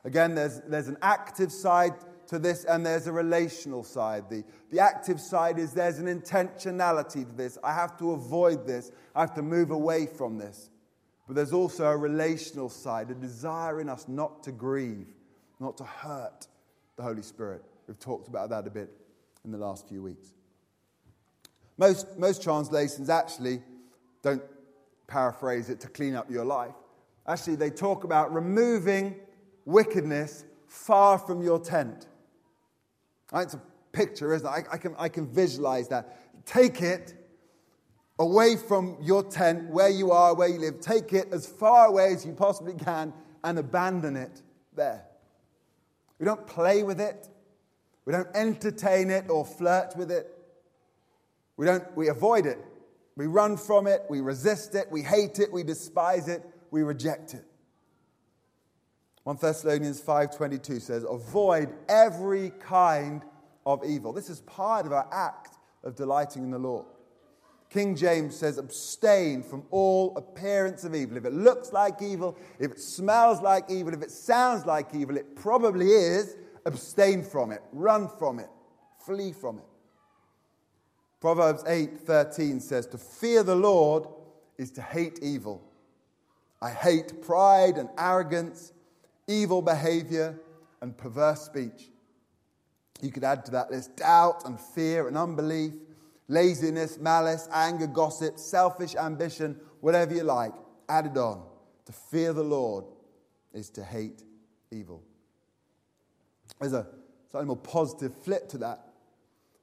Again, 0.04 0.34
there's, 0.34 0.60
there's 0.68 0.88
an 0.88 0.98
active 1.02 1.50
side 1.50 1.94
to 2.28 2.38
this 2.38 2.64
and 2.64 2.84
there's 2.84 3.06
a 3.06 3.12
relational 3.12 3.84
side. 3.84 4.28
The, 4.28 4.44
the 4.70 4.80
active 4.80 5.20
side 5.20 5.58
is 5.58 5.72
there's 5.72 5.98
an 5.98 6.06
intentionality 6.06 7.28
to 7.28 7.36
this. 7.36 7.58
I 7.62 7.72
have 7.72 7.96
to 7.98 8.12
avoid 8.12 8.66
this, 8.66 8.90
I 9.14 9.20
have 9.20 9.34
to 9.34 9.42
move 9.42 9.70
away 9.70 10.06
from 10.06 10.38
this. 10.38 10.70
But 11.26 11.36
there's 11.36 11.52
also 11.52 11.86
a 11.86 11.96
relational 11.96 12.68
side, 12.68 13.10
a 13.10 13.14
desire 13.14 13.80
in 13.80 13.88
us 13.88 14.06
not 14.06 14.42
to 14.44 14.52
grieve, 14.52 15.08
not 15.58 15.76
to 15.78 15.84
hurt 15.84 16.46
the 16.96 17.02
Holy 17.02 17.22
Spirit. 17.22 17.62
We've 17.86 17.98
talked 17.98 18.28
about 18.28 18.50
that 18.50 18.66
a 18.66 18.70
bit 18.70 18.90
in 19.44 19.50
the 19.50 19.58
last 19.58 19.88
few 19.88 20.02
weeks. 20.02 20.28
Most, 21.78 22.18
most 22.18 22.42
translations 22.42 23.10
actually 23.10 23.62
don't 24.22 24.42
paraphrase 25.06 25.68
it 25.68 25.80
to 25.80 25.88
clean 25.88 26.14
up 26.14 26.30
your 26.30 26.44
life. 26.44 26.74
Actually, 27.26 27.56
they 27.56 27.70
talk 27.70 28.04
about 28.04 28.32
removing 28.32 29.16
wickedness 29.64 30.44
far 30.66 31.18
from 31.18 31.42
your 31.42 31.58
tent. 31.58 32.06
It's 33.34 33.54
a 33.54 33.62
picture, 33.92 34.34
isn't 34.34 34.46
it? 34.46 34.50
I, 34.50 34.74
I, 34.74 34.78
can, 34.78 34.94
I 34.98 35.08
can 35.08 35.26
visualize 35.26 35.88
that. 35.88 36.44
Take 36.46 36.82
it 36.82 37.14
away 38.18 38.56
from 38.56 38.96
your 39.02 39.22
tent, 39.22 39.68
where 39.68 39.88
you 39.88 40.10
are, 40.12 40.34
where 40.34 40.48
you 40.48 40.58
live. 40.58 40.80
Take 40.80 41.12
it 41.12 41.28
as 41.32 41.46
far 41.46 41.86
away 41.86 42.12
as 42.12 42.24
you 42.24 42.32
possibly 42.32 42.74
can 42.74 43.12
and 43.44 43.58
abandon 43.58 44.16
it 44.16 44.42
there. 44.74 45.04
We 46.18 46.24
don't 46.24 46.46
play 46.46 46.82
with 46.82 47.00
it. 47.00 47.28
We 48.04 48.12
don't 48.12 48.28
entertain 48.34 49.10
it 49.10 49.28
or 49.28 49.44
flirt 49.44 49.96
with 49.96 50.10
it. 50.10 50.32
We, 51.56 51.66
don't, 51.66 51.84
we 51.96 52.08
avoid 52.08 52.46
it. 52.46 52.58
We 53.16 53.26
run 53.26 53.56
from 53.56 53.86
it. 53.86 54.02
We 54.08 54.20
resist 54.20 54.74
it. 54.74 54.86
We 54.90 55.02
hate 55.02 55.38
it. 55.38 55.52
We 55.52 55.62
despise 55.62 56.28
it. 56.28 56.42
We 56.70 56.82
reject 56.82 57.34
it. 57.34 57.44
1 59.26 59.38
Thessalonians 59.40 60.00
5:22 60.00 60.78
says, 60.78 61.02
"Avoid 61.02 61.74
every 61.88 62.50
kind 62.60 63.24
of 63.66 63.84
evil." 63.84 64.12
This 64.12 64.30
is 64.30 64.40
part 64.42 64.86
of 64.86 64.92
our 64.92 65.08
act 65.10 65.58
of 65.82 65.96
delighting 65.96 66.44
in 66.44 66.52
the 66.52 66.60
Lord. 66.60 66.86
King 67.68 67.96
James 67.96 68.36
says, 68.36 68.56
abstain 68.56 69.42
from 69.42 69.64
all 69.72 70.16
appearance 70.16 70.84
of 70.84 70.94
evil. 70.94 71.16
If 71.16 71.24
it 71.24 71.32
looks 71.32 71.72
like 71.72 72.00
evil, 72.00 72.36
if 72.60 72.70
it 72.70 72.78
smells 72.78 73.42
like 73.42 73.68
evil, 73.68 73.92
if 73.92 74.00
it 74.00 74.12
sounds 74.12 74.64
like 74.64 74.94
evil, 74.94 75.16
it 75.16 75.34
probably 75.34 75.90
is. 75.90 76.36
Abstain 76.64 77.24
from 77.24 77.50
it, 77.50 77.64
run 77.72 78.08
from 78.08 78.38
it, 78.38 78.48
flee 79.04 79.32
from 79.32 79.58
it. 79.58 79.64
Proverbs 81.18 81.64
8:13 81.64 82.62
says, 82.62 82.86
To 82.86 82.98
fear 82.98 83.42
the 83.42 83.56
Lord 83.56 84.06
is 84.56 84.70
to 84.70 84.82
hate 84.82 85.18
evil. 85.20 85.64
I 86.62 86.70
hate 86.70 87.22
pride 87.22 87.76
and 87.76 87.88
arrogance 87.98 88.72
evil 89.26 89.62
behavior, 89.62 90.38
and 90.80 90.96
perverse 90.96 91.42
speech. 91.42 91.90
You 93.00 93.10
could 93.10 93.24
add 93.24 93.44
to 93.46 93.50
that 93.52 93.70
list 93.70 93.96
doubt 93.96 94.44
and 94.44 94.58
fear 94.58 95.08
and 95.08 95.16
unbelief, 95.16 95.72
laziness, 96.28 96.98
malice, 96.98 97.48
anger, 97.52 97.86
gossip, 97.86 98.38
selfish 98.38 98.94
ambition, 98.94 99.60
whatever 99.80 100.14
you 100.14 100.22
like. 100.22 100.52
Added 100.88 101.16
on. 101.18 101.44
To 101.86 101.92
fear 101.92 102.32
the 102.32 102.42
Lord 102.42 102.84
is 103.52 103.70
to 103.70 103.84
hate 103.84 104.22
evil. 104.70 105.02
There's 106.60 106.72
a 106.72 106.86
slightly 107.30 107.46
more 107.46 107.56
positive 107.56 108.14
flip 108.22 108.48
to 108.50 108.58
that. 108.58 108.86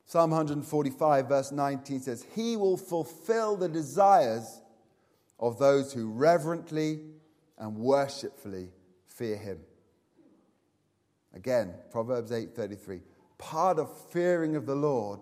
Psalm 0.05 0.31
145, 0.31 1.27
verse 1.27 1.51
19 1.51 2.01
says, 2.01 2.25
He 2.35 2.55
will 2.55 2.77
fulfill 2.77 3.55
the 3.55 3.69
desires 3.69 4.61
of 5.39 5.57
those 5.59 5.93
who 5.93 6.11
reverently 6.11 6.99
and 7.57 7.77
worshipfully 7.77 8.69
fear 9.13 9.37
him. 9.37 9.59
Again, 11.33 11.73
Proverbs 11.91 12.31
8:33. 12.31 13.01
Part 13.37 13.79
of 13.79 13.95
fearing 14.09 14.55
of 14.55 14.65
the 14.65 14.75
Lord 14.75 15.19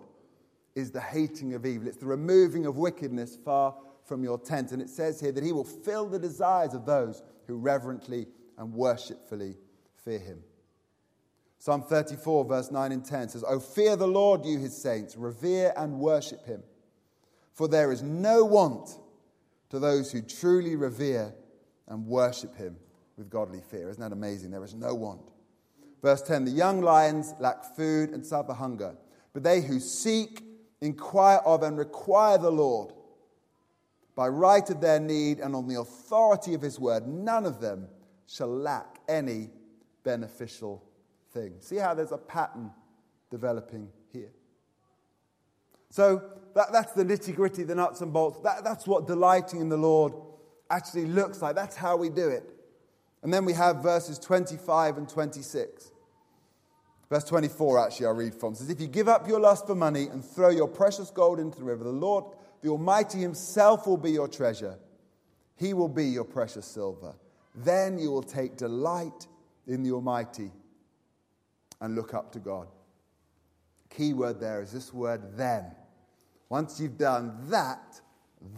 is 0.74 0.90
the 0.90 1.00
hating 1.00 1.54
of 1.54 1.66
evil. 1.66 1.88
It's 1.88 1.98
the 1.98 2.06
removing 2.06 2.66
of 2.66 2.76
wickedness 2.76 3.36
far 3.36 3.76
from 4.04 4.22
your 4.24 4.38
tent. 4.38 4.72
And 4.72 4.80
it 4.80 4.88
says 4.88 5.20
here 5.20 5.32
that 5.32 5.44
he 5.44 5.52
will 5.52 5.64
fill 5.64 6.06
the 6.06 6.18
desires 6.18 6.74
of 6.74 6.86
those 6.86 7.22
who 7.46 7.56
reverently 7.56 8.26
and 8.58 8.72
worshipfully 8.72 9.56
fear 9.96 10.18
him. 10.18 10.42
Psalm 11.58 11.82
34, 11.82 12.44
verse 12.44 12.70
9 12.70 12.92
and 12.92 13.04
10 13.04 13.28
says, 13.30 13.44
Oh, 13.46 13.60
fear 13.60 13.96
the 13.96 14.08
Lord, 14.08 14.44
you 14.44 14.58
his 14.58 14.76
saints, 14.76 15.16
revere 15.16 15.72
and 15.76 16.00
worship 16.00 16.44
him. 16.44 16.62
For 17.52 17.68
there 17.68 17.92
is 17.92 18.02
no 18.02 18.44
want 18.44 18.98
to 19.70 19.78
those 19.78 20.10
who 20.10 20.22
truly 20.22 20.74
revere 20.74 21.34
and 21.86 22.06
worship 22.06 22.56
him 22.56 22.76
with 23.22 23.30
godly 23.30 23.60
fear. 23.60 23.88
Isn't 23.88 24.02
that 24.02 24.12
amazing? 24.12 24.50
There 24.50 24.64
is 24.64 24.74
no 24.74 24.94
want. 24.94 25.30
Verse 26.02 26.22
10 26.22 26.44
The 26.44 26.50
young 26.50 26.80
lions 26.80 27.34
lack 27.38 27.76
food 27.76 28.10
and 28.10 28.26
suffer 28.26 28.52
hunger, 28.52 28.96
but 29.32 29.44
they 29.44 29.60
who 29.62 29.78
seek, 29.78 30.42
inquire 30.80 31.38
of, 31.44 31.62
and 31.62 31.78
require 31.78 32.36
the 32.36 32.50
Lord 32.50 32.92
by 34.16 34.28
right 34.28 34.68
of 34.68 34.80
their 34.80 35.00
need 35.00 35.38
and 35.38 35.54
on 35.54 35.68
the 35.68 35.80
authority 35.80 36.54
of 36.54 36.60
his 36.60 36.78
word, 36.78 37.06
none 37.06 37.46
of 37.46 37.60
them 37.60 37.88
shall 38.26 38.48
lack 38.48 38.98
any 39.08 39.50
beneficial 40.02 40.82
thing. 41.32 41.54
See 41.60 41.76
how 41.76 41.94
there's 41.94 42.12
a 42.12 42.18
pattern 42.18 42.72
developing 43.30 43.88
here. 44.12 44.32
So 45.90 46.22
that, 46.54 46.72
that's 46.72 46.92
the 46.92 47.04
nitty 47.04 47.34
gritty, 47.34 47.62
the 47.62 47.74
nuts 47.74 48.00
and 48.00 48.12
bolts. 48.12 48.40
That, 48.40 48.64
that's 48.64 48.86
what 48.86 49.06
delighting 49.06 49.60
in 49.60 49.68
the 49.68 49.76
Lord 49.76 50.12
actually 50.68 51.06
looks 51.06 51.40
like. 51.40 51.54
That's 51.54 51.76
how 51.76 51.96
we 51.96 52.10
do 52.10 52.28
it. 52.28 52.44
And 53.22 53.32
then 53.32 53.44
we 53.44 53.52
have 53.52 53.82
verses 53.82 54.18
25 54.18 54.98
and 54.98 55.08
26. 55.08 55.92
Verse 57.08 57.24
24, 57.24 57.86
actually, 57.86 58.06
I'll 58.06 58.14
read 58.14 58.34
from. 58.34 58.54
says, 58.54 58.70
If 58.70 58.80
you 58.80 58.86
give 58.86 59.08
up 59.08 59.28
your 59.28 59.38
lust 59.38 59.66
for 59.66 59.74
money 59.74 60.08
and 60.08 60.24
throw 60.24 60.48
your 60.48 60.66
precious 60.66 61.10
gold 61.10 61.38
into 61.38 61.58
the 61.58 61.64
river, 61.64 61.84
the 61.84 61.90
Lord, 61.90 62.24
the 62.62 62.70
Almighty 62.70 63.18
Himself, 63.18 63.86
will 63.86 63.98
be 63.98 64.12
your 64.12 64.28
treasure. 64.28 64.78
He 65.56 65.74
will 65.74 65.88
be 65.88 66.06
your 66.06 66.24
precious 66.24 66.66
silver. 66.66 67.14
Then 67.54 67.98
you 67.98 68.10
will 68.10 68.22
take 68.22 68.56
delight 68.56 69.26
in 69.66 69.82
the 69.82 69.92
Almighty 69.92 70.50
and 71.80 71.94
look 71.94 72.14
up 72.14 72.32
to 72.32 72.38
God. 72.38 72.68
Key 73.90 74.14
word 74.14 74.40
there 74.40 74.62
is 74.62 74.72
this 74.72 74.92
word 74.94 75.36
then. 75.36 75.66
Once 76.48 76.80
you've 76.80 76.96
done 76.96 77.36
that, 77.50 78.00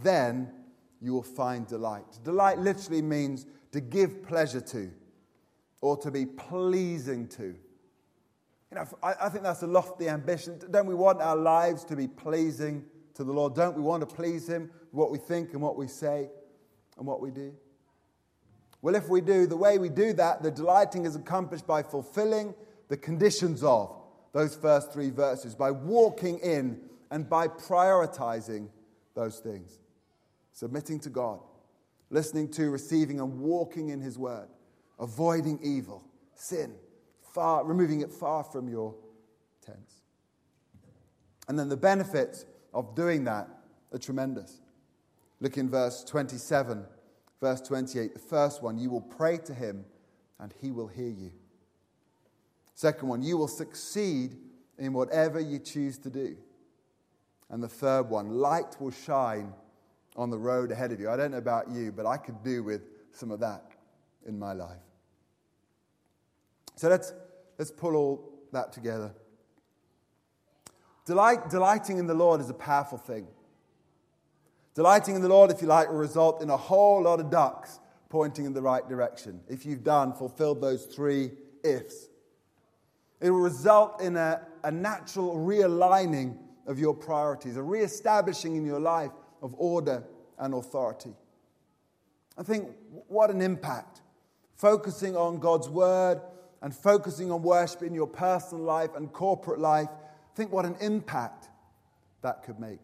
then 0.02 0.50
you 1.00 1.12
will 1.12 1.22
find 1.22 1.66
delight. 1.66 2.04
Delight 2.22 2.58
literally 2.58 3.02
means 3.02 3.46
to 3.74 3.80
give 3.80 4.22
pleasure 4.22 4.60
to 4.60 4.90
or 5.80 5.96
to 5.98 6.10
be 6.10 6.24
pleasing 6.24 7.26
to. 7.26 7.42
You 8.70 8.76
know, 8.76 8.86
I, 9.02 9.14
I 9.22 9.28
think 9.28 9.42
that's 9.42 9.62
a 9.62 9.66
lofty 9.66 10.08
ambition. 10.08 10.60
Don't 10.70 10.86
we 10.86 10.94
want 10.94 11.20
our 11.20 11.36
lives 11.36 11.84
to 11.86 11.96
be 11.96 12.08
pleasing 12.08 12.84
to 13.14 13.24
the 13.24 13.32
Lord? 13.32 13.54
Don't 13.54 13.76
we 13.76 13.82
want 13.82 14.08
to 14.08 14.14
please 14.14 14.48
Him 14.48 14.62
with 14.62 14.92
what 14.92 15.10
we 15.10 15.18
think 15.18 15.52
and 15.52 15.60
what 15.60 15.76
we 15.76 15.88
say 15.88 16.30
and 16.96 17.06
what 17.06 17.20
we 17.20 17.30
do? 17.30 17.52
Well, 18.80 18.94
if 18.94 19.08
we 19.08 19.20
do, 19.20 19.46
the 19.46 19.56
way 19.56 19.78
we 19.78 19.88
do 19.88 20.12
that, 20.12 20.42
the 20.42 20.50
delighting 20.50 21.04
is 21.04 21.16
accomplished 21.16 21.66
by 21.66 21.82
fulfilling 21.82 22.48
the 22.48 22.54
the 22.88 22.96
conditions 22.96 23.64
of 23.64 23.92
those 24.32 24.54
first 24.54 24.92
three 24.92 25.10
verses 25.10 25.54
by 25.54 25.70
walking 25.70 26.38
in 26.38 26.80
and 27.10 27.28
by 27.28 27.48
prioritizing 27.48 28.68
those 29.14 29.40
things. 29.40 29.80
Submitting 30.52 31.00
to 31.00 31.10
God, 31.10 31.40
listening 32.10 32.50
to, 32.52 32.70
receiving, 32.70 33.20
and 33.20 33.40
walking 33.40 33.88
in 33.88 34.00
His 34.00 34.18
word, 34.18 34.48
avoiding 34.98 35.58
evil, 35.62 36.04
sin, 36.34 36.74
far, 37.34 37.64
removing 37.64 38.00
it 38.00 38.12
far 38.12 38.44
from 38.44 38.68
your 38.68 38.94
tents. 39.64 40.02
And 41.48 41.58
then 41.58 41.68
the 41.68 41.76
benefits 41.76 42.46
of 42.72 42.94
doing 42.94 43.24
that 43.24 43.48
are 43.92 43.98
tremendous. 43.98 44.60
Look 45.40 45.56
in 45.56 45.68
verse 45.68 46.04
27, 46.04 46.84
verse 47.40 47.60
28, 47.60 48.14
the 48.14 48.20
first 48.20 48.62
one 48.62 48.78
you 48.78 48.90
will 48.90 49.00
pray 49.00 49.38
to 49.38 49.54
Him 49.54 49.84
and 50.38 50.54
He 50.60 50.70
will 50.70 50.88
hear 50.88 51.10
you. 51.10 51.32
Second 52.74 53.08
one, 53.08 53.22
you 53.22 53.36
will 53.36 53.48
succeed 53.48 54.36
in 54.78 54.92
whatever 54.92 55.38
you 55.38 55.58
choose 55.58 55.98
to 55.98 56.10
do. 56.10 56.36
And 57.50 57.62
the 57.62 57.68
third 57.68 58.08
one, 58.08 58.30
light 58.30 58.76
will 58.80 58.90
shine 58.90 59.52
on 60.16 60.30
the 60.30 60.38
road 60.38 60.70
ahead 60.70 60.92
of 60.92 61.00
you. 61.00 61.10
I 61.10 61.16
don't 61.16 61.32
know 61.32 61.38
about 61.38 61.70
you, 61.70 61.92
but 61.92 62.06
I 62.06 62.16
could 62.16 62.42
do 62.42 62.62
with 62.62 62.82
some 63.12 63.30
of 63.30 63.40
that 63.40 63.64
in 64.26 64.38
my 64.38 64.52
life. 64.52 64.76
So 66.76 66.88
let's, 66.88 67.12
let's 67.58 67.70
pull 67.70 67.96
all 67.96 68.32
that 68.52 68.72
together. 68.72 69.12
Delight, 71.06 71.50
delighting 71.50 71.98
in 71.98 72.06
the 72.06 72.14
Lord 72.14 72.40
is 72.40 72.50
a 72.50 72.54
powerful 72.54 72.98
thing. 72.98 73.26
Delighting 74.74 75.14
in 75.14 75.22
the 75.22 75.28
Lord, 75.28 75.50
if 75.50 75.62
you 75.62 75.68
like, 75.68 75.88
will 75.88 75.98
result 75.98 76.42
in 76.42 76.50
a 76.50 76.56
whole 76.56 77.02
lot 77.02 77.20
of 77.20 77.30
ducks 77.30 77.78
pointing 78.08 78.44
in 78.44 78.52
the 78.52 78.62
right 78.62 78.88
direction. 78.88 79.40
If 79.48 79.66
you've 79.66 79.84
done, 79.84 80.12
fulfilled 80.12 80.60
those 80.60 80.86
three 80.86 81.32
ifs, 81.62 82.08
it 83.20 83.30
will 83.30 83.40
result 83.40 84.00
in 84.00 84.16
a, 84.16 84.42
a 84.64 84.70
natural 84.70 85.36
realigning 85.36 86.36
of 86.66 86.78
your 86.78 86.94
priorities, 86.94 87.56
a 87.56 87.62
re-establishing 87.62 88.56
in 88.56 88.64
your 88.64 88.80
life 88.80 89.10
of 89.44 89.54
order 89.58 90.02
and 90.38 90.54
authority. 90.54 91.14
I 92.36 92.42
think 92.42 92.70
what 93.06 93.30
an 93.30 93.40
impact. 93.40 94.00
Focusing 94.56 95.16
on 95.16 95.38
God's 95.38 95.68
word 95.68 96.20
and 96.62 96.74
focusing 96.74 97.30
on 97.30 97.42
worship 97.42 97.82
in 97.82 97.94
your 97.94 98.06
personal 98.06 98.64
life 98.64 98.90
and 98.96 99.12
corporate 99.12 99.60
life, 99.60 99.88
think 100.34 100.50
what 100.50 100.64
an 100.64 100.76
impact 100.80 101.48
that 102.22 102.42
could 102.42 102.58
make. 102.58 102.78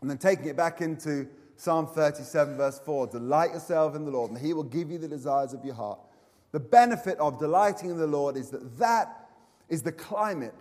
And 0.00 0.08
then 0.08 0.16
taking 0.16 0.46
it 0.46 0.56
back 0.56 0.80
into 0.80 1.28
Psalm 1.56 1.86
37, 1.86 2.56
verse 2.56 2.80
4 2.84 3.08
Delight 3.08 3.50
yourself 3.50 3.94
in 3.94 4.06
the 4.06 4.10
Lord, 4.10 4.30
and 4.30 4.40
he 4.40 4.54
will 4.54 4.64
give 4.64 4.90
you 4.90 4.96
the 4.96 5.08
desires 5.08 5.52
of 5.52 5.64
your 5.64 5.74
heart. 5.74 6.00
The 6.52 6.60
benefit 6.60 7.18
of 7.18 7.38
delighting 7.38 7.90
in 7.90 7.98
the 7.98 8.06
Lord 8.06 8.36
is 8.36 8.48
that 8.50 8.78
that 8.78 9.28
is 9.68 9.82
the 9.82 9.92
climate 9.92 10.54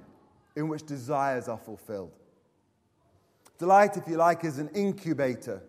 in 0.57 0.67
which 0.67 0.85
desires 0.85 1.47
are 1.47 1.57
fulfilled. 1.57 2.11
Delight, 3.57 3.97
if 3.97 4.07
you 4.07 4.17
like, 4.17 4.43
is 4.43 4.59
an 4.59 4.69
incubator. 4.75 5.63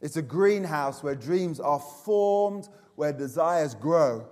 It's 0.00 0.16
a 0.16 0.22
greenhouse 0.22 1.02
where 1.02 1.14
dreams 1.14 1.60
are 1.60 1.78
formed, 1.78 2.68
where 2.96 3.12
desires 3.12 3.74
grow 3.74 4.26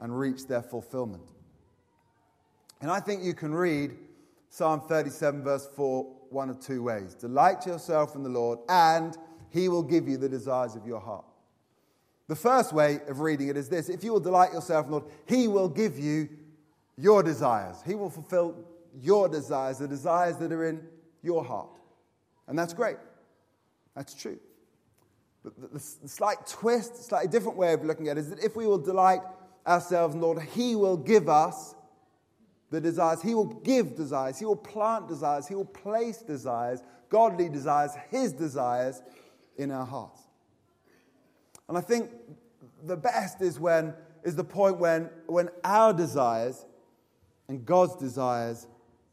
and 0.00 0.18
reach 0.18 0.46
their 0.46 0.62
fulfillment. 0.62 1.32
And 2.80 2.90
I 2.90 3.00
think 3.00 3.24
you 3.24 3.34
can 3.34 3.54
read 3.54 3.96
Psalm 4.48 4.80
37, 4.80 5.42
verse 5.42 5.68
4, 5.74 6.04
one 6.30 6.50
of 6.50 6.60
two 6.60 6.82
ways. 6.82 7.14
Delight 7.14 7.66
yourself 7.66 8.14
in 8.14 8.22
the 8.22 8.28
Lord, 8.28 8.58
and 8.68 9.16
he 9.50 9.68
will 9.68 9.82
give 9.82 10.08
you 10.08 10.16
the 10.16 10.28
desires 10.28 10.76
of 10.76 10.86
your 10.86 11.00
heart. 11.00 11.24
The 12.28 12.36
first 12.36 12.72
way 12.72 13.00
of 13.06 13.20
reading 13.20 13.48
it 13.48 13.56
is 13.56 13.68
this 13.68 13.88
if 13.88 14.02
you 14.02 14.12
will 14.12 14.20
delight 14.20 14.52
yourself 14.52 14.86
in 14.86 14.92
the 14.92 14.98
Lord, 14.98 15.12
he 15.26 15.48
will 15.48 15.68
give 15.68 15.98
you 15.98 16.28
your 16.96 17.22
desires. 17.22 17.76
He 17.86 17.94
will 17.94 18.10
fulfill 18.10 18.56
your 19.00 19.28
desires, 19.28 19.78
the 19.78 19.88
desires 19.88 20.36
that 20.38 20.52
are 20.52 20.64
in 20.64 20.82
your 21.22 21.44
heart. 21.44 21.68
And 22.48 22.58
that's 22.58 22.74
great. 22.74 22.96
That's 23.94 24.14
true. 24.14 24.38
But 25.42 25.60
the, 25.60 25.68
the, 25.68 25.84
the 26.02 26.08
slight 26.08 26.46
twist, 26.46 27.04
slightly 27.04 27.28
different 27.28 27.56
way 27.56 27.72
of 27.72 27.84
looking 27.84 28.08
at 28.08 28.16
it 28.16 28.20
is 28.20 28.30
that 28.30 28.44
if 28.44 28.56
we 28.56 28.66
will 28.66 28.78
delight 28.78 29.20
ourselves 29.66 30.14
in 30.14 30.20
Lord, 30.20 30.42
He 30.42 30.76
will 30.76 30.96
give 30.96 31.28
us 31.28 31.74
the 32.70 32.80
desires. 32.80 33.22
He 33.22 33.34
will 33.34 33.46
give 33.46 33.96
desires. 33.96 34.38
He 34.38 34.44
will 34.44 34.56
plant 34.56 35.08
desires. 35.08 35.46
He 35.46 35.54
will 35.54 35.64
place 35.64 36.18
desires, 36.18 36.82
godly 37.08 37.48
desires, 37.48 37.92
His 38.10 38.32
desires 38.32 39.02
in 39.56 39.70
our 39.70 39.86
hearts. 39.86 40.20
And 41.68 41.76
I 41.76 41.80
think 41.80 42.10
the 42.84 42.96
best 42.96 43.40
is 43.40 43.58
when 43.58 43.94
is 44.24 44.34
the 44.34 44.44
point 44.44 44.78
when, 44.78 45.08
when 45.26 45.48
our 45.64 45.92
desires 45.92 46.64
and 47.48 47.64
God's 47.64 47.94
desires 47.96 48.66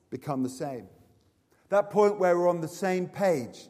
become 0.09 0.41
the 0.43 0.49
same. 0.49 0.87
That 1.73 1.89
point 1.89 2.19
where 2.19 2.38
we're 2.38 2.49
on 2.49 2.62
the 2.62 2.67
same 2.67 3.07
page, 3.07 3.67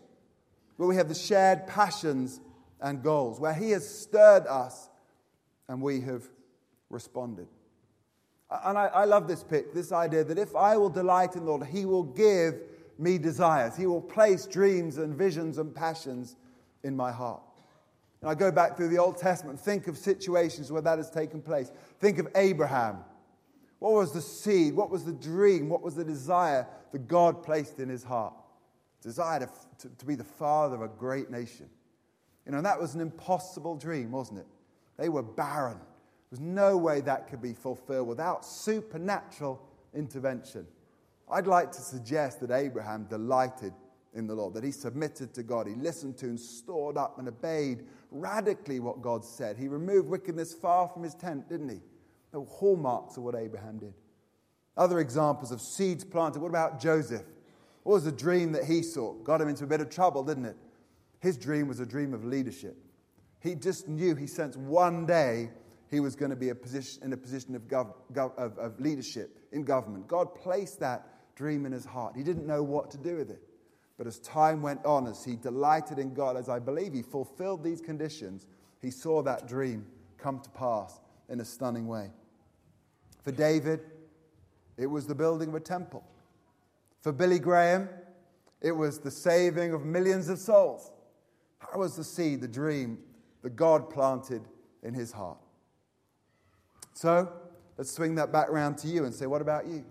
where 0.76 0.90
we 0.90 0.98
have 0.98 1.08
the 1.08 1.16
shared 1.16 1.68
passions 1.68 2.42
and 2.82 3.02
goals, 3.02 3.40
where 3.40 3.54
He 3.54 3.72
has 3.72 3.88
stirred 3.88 4.46
us 4.46 4.90
and 5.70 5.82
we 5.82 6.02
have 6.02 6.24
responded. 6.90 7.48
And 8.66 8.78
I, 8.78 8.88
I 8.88 9.06
love 9.06 9.30
this 9.30 9.42
pick, 9.42 9.74
this 9.74 9.94
idea 9.94 10.26
that 10.26 10.38
if 10.38 10.54
I 10.54 10.76
will 10.76 10.90
delight 10.90 11.36
in 11.36 11.46
the 11.46 11.52
Lord, 11.52 11.66
He 11.66 11.86
will 11.86 12.04
give 12.04 12.56
me 13.00 13.18
desires. 13.18 13.78
He 13.78 13.88
will 13.88 14.02
place 14.02 14.48
dreams 14.48 14.98
and 14.98 15.16
visions 15.16 15.58
and 15.58 15.74
passions 15.74 16.36
in 16.84 16.98
my 16.98 17.10
heart. 17.10 17.42
And 18.20 18.30
I 18.30 18.36
go 18.36 18.52
back 18.52 18.76
through 18.76 18.90
the 18.90 18.98
Old 18.98 19.16
Testament, 19.16 19.58
think 19.58 19.88
of 19.88 19.98
situations 19.98 20.74
where 20.74 20.82
that 20.82 20.98
has 20.98 21.10
taken 21.10 21.42
place. 21.42 21.72
Think 22.02 22.20
of 22.20 22.28
Abraham 22.36 22.98
what 23.84 23.96
was 23.96 24.14
the 24.14 24.22
seed? 24.22 24.76
What 24.76 24.90
was 24.90 25.04
the 25.04 25.12
dream? 25.12 25.68
What 25.68 25.82
was 25.82 25.96
the 25.96 26.06
desire 26.06 26.66
that 26.94 27.06
God 27.10 27.44
placed 27.44 27.80
in 27.82 27.90
his 27.90 28.02
heart? 28.02 28.34
Desire 29.02 29.42
to, 29.42 29.50
to, 29.80 29.94
to 29.94 30.06
be 30.06 30.16
the 30.16 30.24
father 30.24 30.78
of 30.78 30.84
a 30.84 30.88
great 30.88 31.30
nation. 31.30 31.68
You 32.46 32.54
know, 32.54 32.62
that 32.62 32.80
was 32.80 32.96
an 32.96 33.02
impossible 33.02 33.76
dream, 33.76 34.14
wasn't 34.14 34.40
it? 34.40 34.46
They 34.96 35.10
were 35.10 35.22
barren. 35.22 35.80
There 35.80 36.30
was 36.32 36.40
no 36.40 36.78
way 36.78 37.02
that 37.02 37.28
could 37.28 37.42
be 37.42 37.52
fulfilled 37.52 38.08
without 38.08 38.46
supernatural 38.46 39.62
intervention. 39.94 40.66
I'd 41.30 41.48
like 41.48 41.74
to 41.74 41.82
suggest 41.82 42.40
that 42.40 42.52
Abraham 42.52 43.04
delighted 43.10 43.74
in 44.14 44.28
the 44.28 44.34
Lord, 44.34 44.54
that 44.54 44.64
he 44.64 44.72
submitted 44.72 45.34
to 45.34 45.44
God. 45.44 45.68
He 45.68 45.76
listened 45.76 46.16
to 46.20 46.28
and 46.28 46.40
stored 46.40 46.96
up 46.96 47.20
and 47.20 47.28
obeyed 47.28 47.84
radically 48.12 48.80
what 48.80 49.02
God 49.02 49.26
said. 49.26 49.58
He 49.58 49.68
removed 49.68 50.08
wickedness 50.08 50.54
far 50.54 50.88
from 50.88 51.04
his 51.04 51.16
tent, 51.16 51.50
didn't 51.50 51.68
he? 51.68 51.82
The 52.34 52.44
hallmarks 52.44 53.16
of 53.16 53.24
what 53.24 53.36
Abraham 53.36 53.78
did. 53.78 53.94
Other 54.76 55.00
examples 55.00 55.52
of 55.52 55.62
seeds 55.62 56.04
planted. 56.04 56.42
What 56.42 56.50
about 56.50 56.82
Joseph? 56.82 57.24
What 57.84 57.94
was 57.94 58.04
the 58.06 58.12
dream 58.12 58.52
that 58.54 58.66
he 58.66 58.82
saw? 58.82 59.14
Got 59.14 59.40
him 59.40 59.48
into 59.48 59.64
a 59.64 59.68
bit 59.68 59.82
of 59.82 59.90
trouble, 59.90 60.24
didn't 60.24 60.46
it? 60.46 60.58
His 61.20 61.38
dream 61.38 61.68
was 61.68 61.80
a 61.80 61.86
dream 61.86 62.14
of 62.14 62.26
leadership. 62.26 62.76
He 63.40 63.56
just 63.56 63.88
knew, 63.88 64.16
he 64.16 64.26
sensed 64.26 64.58
one 64.58 65.06
day 65.06 65.52
he 65.92 66.00
was 66.00 66.16
going 66.16 66.32
to 66.32 66.36
be 66.36 66.50
a 66.50 66.56
position, 66.56 67.04
in 67.04 67.14
a 67.14 67.18
position 67.18 67.56
of, 67.56 67.68
gov, 67.68 67.94
gov, 68.14 68.36
of, 68.38 68.58
of 68.58 68.80
leadership 68.80 69.38
in 69.52 69.64
government. 69.64 70.08
God 70.08 70.34
placed 70.34 70.80
that 70.80 71.08
dream 71.36 71.66
in 71.66 71.72
his 71.72 71.86
heart. 71.86 72.16
He 72.16 72.24
didn't 72.24 72.48
know 72.48 72.64
what 72.64 72.90
to 72.92 72.98
do 72.98 73.18
with 73.18 73.30
it. 73.30 73.44
But 73.98 74.08
as 74.08 74.18
time 74.20 74.62
went 74.62 74.84
on, 74.86 75.06
as 75.06 75.24
he 75.24 75.36
delighted 75.36 76.00
in 76.00 76.14
God, 76.16 76.36
as 76.36 76.50
I 76.50 76.58
believe 76.58 76.94
he 76.94 77.04
fulfilled 77.04 77.64
these 77.64 77.80
conditions, 77.80 78.48
he 78.82 78.90
saw 78.90 79.22
that 79.22 79.48
dream 79.48 79.86
come 80.18 80.40
to 80.40 80.50
pass 80.50 81.00
in 81.30 81.40
a 81.40 81.46
stunning 81.46 81.88
way. 81.88 82.10
For 83.24 83.32
David, 83.32 83.80
it 84.78 84.88
was 84.88 85.08
the 85.08 85.16
building 85.16 85.50
of 85.50 85.56
a 85.56 85.60
temple. 85.60 86.04
For 87.02 87.12
Billy 87.12 87.40
Graham, 87.40 87.90
it 88.62 88.72
was 88.72 89.00
the 89.00 89.12
saving 89.12 89.74
of 89.74 89.86
millions 89.86 90.30
of 90.30 90.40
souls. 90.40 90.92
How 91.58 91.80
was 91.80 91.96
the 91.96 92.04
seed, 92.04 92.42
the 92.42 92.48
dream 92.48 93.00
that 93.42 93.56
God 93.56 93.90
planted 93.90 94.42
in 94.84 94.94
his 94.94 95.12
heart? 95.12 95.38
So, 96.94 97.32
let's 97.78 97.92
swing 97.92 98.16
that 98.16 98.32
back 98.32 98.50
around 98.50 98.78
to 98.80 98.88
you 98.88 99.06
and 99.06 99.14
say, 99.14 99.26
what 99.26 99.42
about 99.42 99.68
you? 99.68 99.86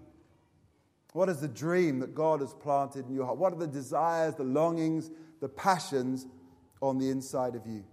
What 1.13 1.29
is 1.29 1.41
the 1.41 1.49
dream 1.49 1.99
that 2.01 2.15
God 2.15 2.41
has 2.41 2.55
planted 2.55 3.07
in 3.07 3.15
your 3.15 3.27
heart? 3.27 3.39
What 3.39 3.53
are 3.53 3.59
the 3.59 3.67
desires, 3.67 4.35
the 4.35 4.45
longings, 4.45 5.11
the 5.41 5.49
passions 5.49 6.27
on 6.81 6.99
the 6.99 7.11
inside 7.11 7.55
of 7.55 7.67
you? 7.67 7.85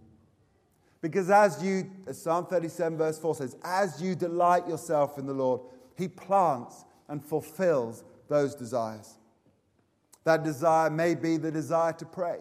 Because 1.02 1.30
as 1.30 1.64
you, 1.64 1.90
as 2.08 2.22
Psalm 2.22 2.46
37, 2.46 2.98
verse 2.98 3.20
4 3.20 3.36
says, 3.36 3.56
as 3.64 4.02
you 4.02 4.16
delight 4.16 4.68
yourself 4.68 5.18
in 5.18 5.26
the 5.26 5.34
Lord, 5.34 5.62
He 5.98 6.08
plants 6.08 6.84
and 7.08 7.24
fulfills 7.24 8.04
those 8.28 8.54
desires. 8.54 9.18
That 10.26 10.44
desire 10.44 10.90
may 10.90 11.16
be 11.16 11.38
the 11.38 11.52
desire 11.52 11.94
to 11.94 12.06
pray, 12.06 12.40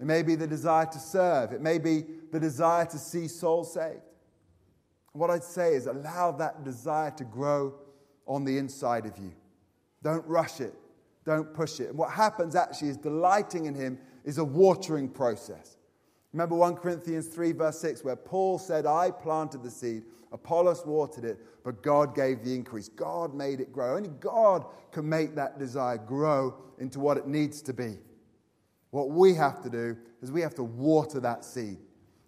it 0.00 0.06
may 0.06 0.22
be 0.22 0.34
the 0.34 0.46
desire 0.46 0.86
to 0.86 0.98
serve, 0.98 1.52
it 1.52 1.60
may 1.60 1.78
be 1.78 2.04
the 2.32 2.40
desire 2.40 2.86
to 2.86 2.98
see 2.98 3.28
souls 3.28 3.74
saved. 3.74 4.00
What 5.12 5.30
I'd 5.30 5.44
say 5.44 5.74
is 5.74 5.86
allow 5.86 6.32
that 6.32 6.64
desire 6.64 7.12
to 7.12 7.24
grow 7.24 7.74
on 8.26 8.44
the 8.44 8.58
inside 8.58 9.06
of 9.06 9.16
you. 9.18 9.32
Don't 10.02 10.26
rush 10.26 10.60
it, 10.60 10.74
don't 11.24 11.54
push 11.54 11.78
it. 11.78 11.90
And 11.90 11.98
what 11.98 12.10
happens 12.10 12.56
actually 12.56 12.88
is 12.88 12.96
delighting 12.96 13.66
in 13.66 13.74
Him 13.74 13.98
is 14.24 14.38
a 14.38 14.44
watering 14.44 15.08
process. 15.08 15.76
Remember 16.34 16.56
1 16.56 16.74
Corinthians 16.78 17.28
3, 17.28 17.52
verse 17.52 17.78
6, 17.78 18.02
where 18.02 18.16
Paul 18.16 18.58
said, 18.58 18.86
I 18.86 19.12
planted 19.12 19.62
the 19.62 19.70
seed, 19.70 20.02
Apollos 20.32 20.84
watered 20.84 21.24
it, 21.24 21.38
but 21.62 21.80
God 21.80 22.16
gave 22.16 22.42
the 22.42 22.52
increase. 22.52 22.88
God 22.88 23.34
made 23.34 23.60
it 23.60 23.72
grow. 23.72 23.96
Only 23.96 24.08
God 24.18 24.66
can 24.90 25.08
make 25.08 25.36
that 25.36 25.60
desire 25.60 25.96
grow 25.96 26.56
into 26.80 26.98
what 26.98 27.18
it 27.18 27.28
needs 27.28 27.62
to 27.62 27.72
be. 27.72 27.98
What 28.90 29.10
we 29.10 29.34
have 29.34 29.62
to 29.62 29.70
do 29.70 29.96
is 30.22 30.32
we 30.32 30.40
have 30.40 30.56
to 30.56 30.64
water 30.64 31.20
that 31.20 31.44
seed. 31.44 31.78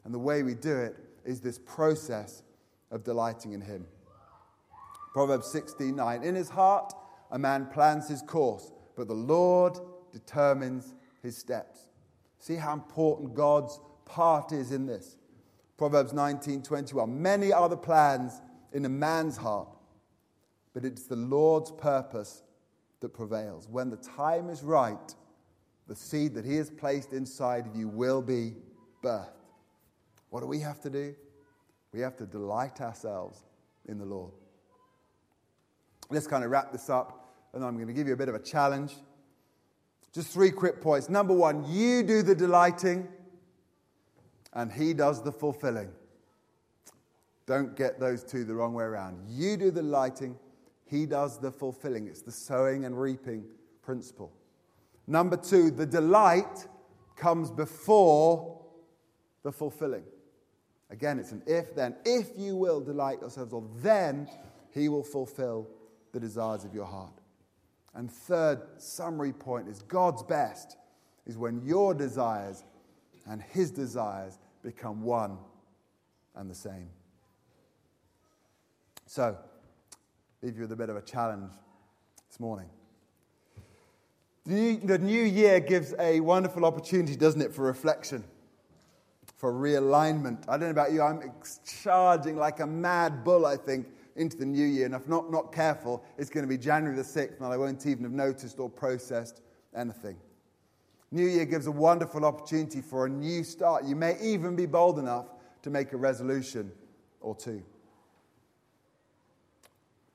And 0.05 0.15
the 0.15 0.21
way 0.21 0.45
we 0.45 0.55
do 0.55 0.77
it 0.77 0.95
is 1.25 1.41
this 1.41 1.59
process 1.59 2.45
of 2.93 3.03
delighting 3.03 3.55
in 3.55 3.61
Him. 3.61 3.87
Proverbs 5.13 5.53
16:9 5.53 6.23
In 6.23 6.37
his 6.37 6.49
heart 6.49 6.93
a 7.33 7.39
man 7.41 7.67
plans 7.67 8.09
his 8.09 8.23
course, 8.23 8.71
but 8.95 9.09
the 9.09 9.15
Lord 9.15 9.81
determines 10.13 10.95
his 11.25 11.37
steps. 11.37 11.89
See 12.39 12.55
how 12.55 12.73
important 12.73 13.35
God's 13.35 13.81
part 14.07 14.53
is 14.53 14.73
in 14.73 14.87
this. 14.87 15.17
Proverbs 15.77 16.13
19:21 16.13 17.21
Many 17.21 17.53
are 17.53 17.69
the 17.69 17.77
plans 17.77 18.41
in 18.73 18.85
a 18.87 18.89
man's 18.89 19.37
heart, 19.37 19.69
but 20.73 20.85
it's 20.85 21.03
the 21.03 21.17
Lord's 21.17 21.71
purpose 21.71 22.43
that 23.01 23.11
prevails. 23.11 23.69
When 23.69 23.91
the 23.91 23.97
time 23.97 24.49
is 24.49 24.63
right, 24.63 25.15
the 25.87 25.95
seed 25.95 26.35
that 26.35 26.45
he 26.45 26.57
has 26.57 26.71
placed 26.71 27.13
inside 27.13 27.67
of 27.67 27.77
you 27.77 27.89
will 27.89 28.23
be 28.23 28.57
birthed. 29.03 29.29
What 30.31 30.41
do 30.41 30.47
we 30.47 30.61
have 30.61 30.81
to 30.81 30.91
do? 30.91 31.15
We 31.93 32.01
have 32.01 32.17
to 32.17 32.27
delight 32.27 32.81
ourselves 32.81 33.45
in 33.87 33.99
the 33.99 34.05
Lord. 34.05 34.33
Let's 36.11 36.27
kind 36.27 36.45
of 36.45 36.51
wrap 36.51 36.73
this 36.73 36.89
up, 36.91 37.35
and 37.53 37.65
I'm 37.65 37.75
going 37.75 37.89
to 37.89 37.93
give 37.93 38.07
you 38.07 38.15
a 38.15 38.17
bit 38.17 38.29
of 38.29 38.35
a 38.35 38.41
challenge. 38.41 38.95
Just 40.13 40.33
three 40.33 40.51
quick 40.51 40.81
points. 40.81 41.09
Number 41.09 41.35
one, 41.35 41.65
you 41.71 42.03
do 42.03 42.23
the 42.23 42.35
delighting, 42.35 43.09
and 44.57 44.73
He 44.73 44.95
does 44.95 45.23
the 45.23 45.31
fulfilling. 45.31 45.91
Don't 47.47 47.77
get 47.77 48.01
those 48.01 48.25
two 48.25 48.43
the 48.43 48.55
wrong 48.55 48.75
way 48.75 48.85
around. 48.85 49.19
You 49.29 49.57
do 49.57 49.71
the 49.71 49.83
lighting, 49.83 50.37
He 50.87 51.07
does 51.07 51.39
the 51.39 51.53
fulfilling. 51.53 52.09
It's 52.09 52.23
the 52.23 52.33
sowing 52.33 52.87
and 52.87 53.01
reaping 53.01 53.45
principle. 53.83 54.33
Number 55.07 55.37
two, 55.37 55.71
the 55.71 55.87
delight 55.87 56.67
comes 57.15 57.51
before 57.51 58.61
the 59.45 59.53
fulfilling. 59.53 60.05
Again, 60.91 61.19
it's 61.19 61.33
an 61.33 61.43
if 61.47 61.75
then. 61.75 61.95
If 62.05 62.31
you 62.37 62.57
will 62.57 62.81
delight 62.81 63.21
yourselves, 63.21 63.53
or 63.53 63.65
then 63.77 64.29
he 64.73 64.89
will 64.89 65.05
fulfill 65.05 65.69
the 66.13 66.19
desires 66.19 66.65
of 66.65 66.75
your 66.75 66.87
heart. 66.87 67.13
And 67.95 68.11
third 68.11 68.63
summary 68.79 69.33
point 69.33 69.69
is 69.69 69.83
God's 69.83 70.23
best 70.23 70.77
is 71.27 71.37
when 71.37 71.63
your 71.63 71.95
desires 71.95 72.65
and 73.29 73.43
his 73.43 73.71
desires 73.71 74.39
become 74.67 75.03
one 75.03 75.39
and 76.35 76.51
the 76.51 76.55
same. 76.55 76.91
So, 79.07 79.37
leave 80.43 80.57
you 80.57 80.63
with 80.63 80.73
a 80.73 80.77
bit 80.77 80.91
of 80.91 80.97
a 80.97 81.03
challenge 81.03 81.53
this 82.29 82.41
morning. 82.41 82.69
The 84.45 84.53
new, 84.53 84.81
the 84.81 84.99
new 84.99 85.23
year 85.23 85.61
gives 85.61 85.95
a 85.99 86.21
wonderful 86.21 86.65
opportunity, 86.65 87.17
doesn't 87.17 87.41
it, 87.41 87.55
for 87.55 87.63
reflection 87.63 88.25
for 89.37 89.53
realignment. 89.53 90.43
I 90.49 90.53
don't 90.53 90.61
know 90.63 90.71
about 90.71 90.93
you, 90.93 91.03
I'm 91.03 91.31
charging 91.83 92.37
like 92.37 92.61
a 92.61 92.67
mad 92.67 93.23
bull, 93.23 93.45
I 93.45 93.57
think, 93.57 93.87
into 94.17 94.37
the 94.37 94.47
new 94.47 94.65
year. 94.65 94.87
And 94.87 94.95
if 94.95 95.07
not, 95.07 95.31
not 95.31 95.53
careful, 95.53 96.03
it's 96.17 96.31
going 96.31 96.45
to 96.45 96.49
be 96.49 96.57
January 96.57 96.97
the 96.97 97.03
6th, 97.03 97.37
and 97.37 97.47
I 97.47 97.57
won't 97.57 97.85
even 97.87 98.05
have 98.05 98.13
noticed 98.13 98.59
or 98.59 98.71
processed 98.71 99.43
anything. 99.77 100.17
New 101.11 101.27
year 101.27 101.45
gives 101.45 101.67
a 101.67 101.73
wonderful 101.73 102.25
opportunity 102.25 102.81
for 102.81 103.07
a 103.07 103.09
new 103.09 103.45
start. 103.45 103.85
You 103.85 103.97
may 103.97 104.17
even 104.21 104.57
be 104.57 104.67
bold 104.67 104.99
enough 104.99 105.27
to 105.63 105.71
make 105.71 105.93
a 105.93 105.97
resolution 105.97 106.73
or 107.21 107.35
two. 107.35 107.63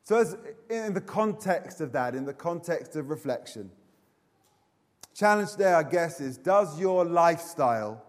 So, 0.04 0.18
as 0.18 0.36
in 0.70 0.94
the 0.94 1.02
context 1.02 1.80
of 1.80 1.92
that, 1.94 2.16
in 2.16 2.26
the 2.26 2.34
context 2.34 2.96
of 2.96 3.10
reflection, 3.10 3.72
challenge 5.14 5.52
today, 5.52 5.74
I 5.74 5.84
guess, 5.84 6.20
is 6.20 6.38
does 6.38 6.80
your 6.80 7.06
lifestyle 7.06 8.04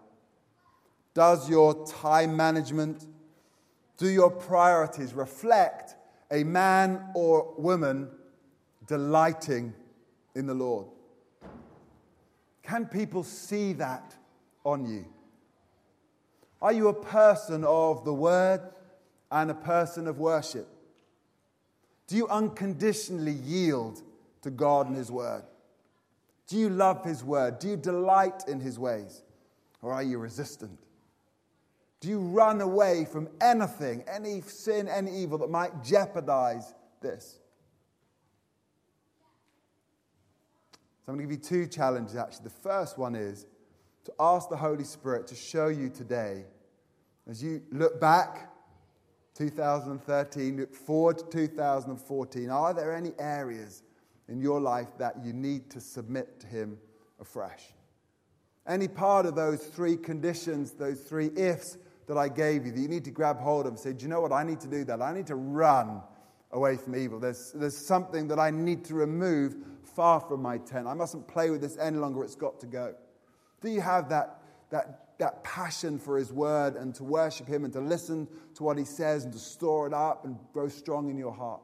does 1.13 1.47
your 1.49 1.85
time 1.85 2.35
management, 2.35 3.05
do 3.97 4.09
your 4.09 4.31
priorities 4.31 5.13
reflect 5.13 5.95
a 6.31 6.43
man 6.43 7.11
or 7.13 7.53
woman 7.57 8.09
delighting 8.87 9.73
in 10.35 10.47
the 10.47 10.55
Lord? 10.55 10.87
Can 12.63 12.85
people 12.85 13.23
see 13.23 13.73
that 13.73 14.15
on 14.63 14.85
you? 14.85 15.05
Are 16.61 16.71
you 16.71 16.87
a 16.87 16.93
person 16.93 17.65
of 17.65 18.05
the 18.05 18.13
word 18.13 18.61
and 19.31 19.51
a 19.51 19.55
person 19.55 20.07
of 20.07 20.17
worship? 20.17 20.67
Do 22.07 22.15
you 22.15 22.27
unconditionally 22.29 23.33
yield 23.33 24.01
to 24.43 24.49
God 24.49 24.87
and 24.87 24.95
His 24.95 25.11
word? 25.11 25.43
Do 26.47 26.57
you 26.57 26.69
love 26.69 27.03
His 27.03 27.23
word? 27.23 27.59
Do 27.59 27.67
you 27.67 27.77
delight 27.77 28.43
in 28.47 28.59
His 28.59 28.79
ways? 28.79 29.23
Or 29.81 29.91
are 29.91 30.03
you 30.03 30.17
resistant? 30.17 30.79
Do 31.99 32.09
you 32.09 32.19
run 32.19 32.61
away 32.61 33.05
from 33.05 33.29
anything, 33.41 34.03
any 34.07 34.41
sin, 34.41 34.87
any 34.87 35.15
evil 35.15 35.37
that 35.39 35.49
might 35.49 35.83
jeopardize 35.83 36.73
this? 37.01 37.39
So 41.05 41.11
I'm 41.11 41.17
going 41.17 41.27
to 41.27 41.35
give 41.35 41.43
you 41.43 41.49
two 41.49 41.67
challenges 41.67 42.15
actually. 42.15 42.45
The 42.45 42.49
first 42.49 42.97
one 42.97 43.13
is 43.13 43.45
to 44.05 44.13
ask 44.19 44.49
the 44.49 44.55
Holy 44.55 44.85
Spirit 44.85 45.27
to 45.27 45.35
show 45.35 45.67
you 45.67 45.89
today, 45.89 46.45
as 47.29 47.43
you 47.43 47.61
look 47.71 47.99
back 47.99 48.53
2013, 49.35 50.57
look 50.57 50.73
forward 50.73 51.17
to 51.17 51.25
2014, 51.25 52.49
are 52.49 52.73
there 52.73 52.95
any 52.95 53.11
areas 53.19 53.83
in 54.29 54.39
your 54.39 54.61
life 54.61 54.97
that 54.97 55.15
you 55.23 55.33
need 55.33 55.69
to 55.71 55.81
submit 55.81 56.39
to 56.39 56.47
Him 56.47 56.77
afresh? 57.19 57.73
Any 58.65 58.87
part 58.87 59.25
of 59.25 59.35
those 59.35 59.61
three 59.65 59.97
conditions, 59.97 60.71
those 60.71 61.01
three 61.01 61.31
ifs, 61.35 61.77
that 62.07 62.17
I 62.17 62.27
gave 62.29 62.65
you 62.65 62.71
that 62.71 62.79
you 62.79 62.87
need 62.87 63.05
to 63.05 63.11
grab 63.11 63.39
hold 63.39 63.65
of 63.65 63.73
and 63.73 63.79
say, 63.79 63.93
Do 63.93 64.03
you 64.03 64.09
know 64.09 64.21
what? 64.21 64.31
I 64.31 64.43
need 64.43 64.59
to 64.61 64.67
do 64.67 64.83
that. 64.85 65.01
I 65.01 65.13
need 65.13 65.27
to 65.27 65.35
run 65.35 66.01
away 66.53 66.77
from 66.77 66.95
evil. 66.95 67.19
There's, 67.19 67.51
there's 67.53 67.77
something 67.77 68.27
that 68.29 68.39
I 68.39 68.49
need 68.49 68.85
to 68.85 68.93
remove 68.93 69.55
far 69.83 70.19
from 70.19 70.41
my 70.41 70.57
tent. 70.57 70.87
I 70.87 70.93
mustn't 70.93 71.27
play 71.27 71.49
with 71.49 71.61
this 71.61 71.77
any 71.77 71.97
longer. 71.97 72.23
It's 72.23 72.35
got 72.35 72.59
to 72.61 72.67
go. 72.67 72.95
Do 73.61 73.69
you 73.69 73.81
have 73.81 74.09
that, 74.09 74.41
that, 74.69 75.17
that 75.19 75.43
passion 75.43 75.99
for 75.99 76.17
His 76.17 76.31
word 76.31 76.75
and 76.75 76.95
to 76.95 77.03
worship 77.03 77.47
Him 77.47 77.65
and 77.65 77.73
to 77.73 77.81
listen 77.81 78.27
to 78.55 78.63
what 78.63 78.77
He 78.77 78.85
says 78.85 79.25
and 79.25 79.33
to 79.33 79.39
store 79.39 79.87
it 79.87 79.93
up 79.93 80.25
and 80.25 80.37
grow 80.53 80.69
strong 80.69 81.09
in 81.09 81.17
your 81.17 81.33
heart? 81.33 81.61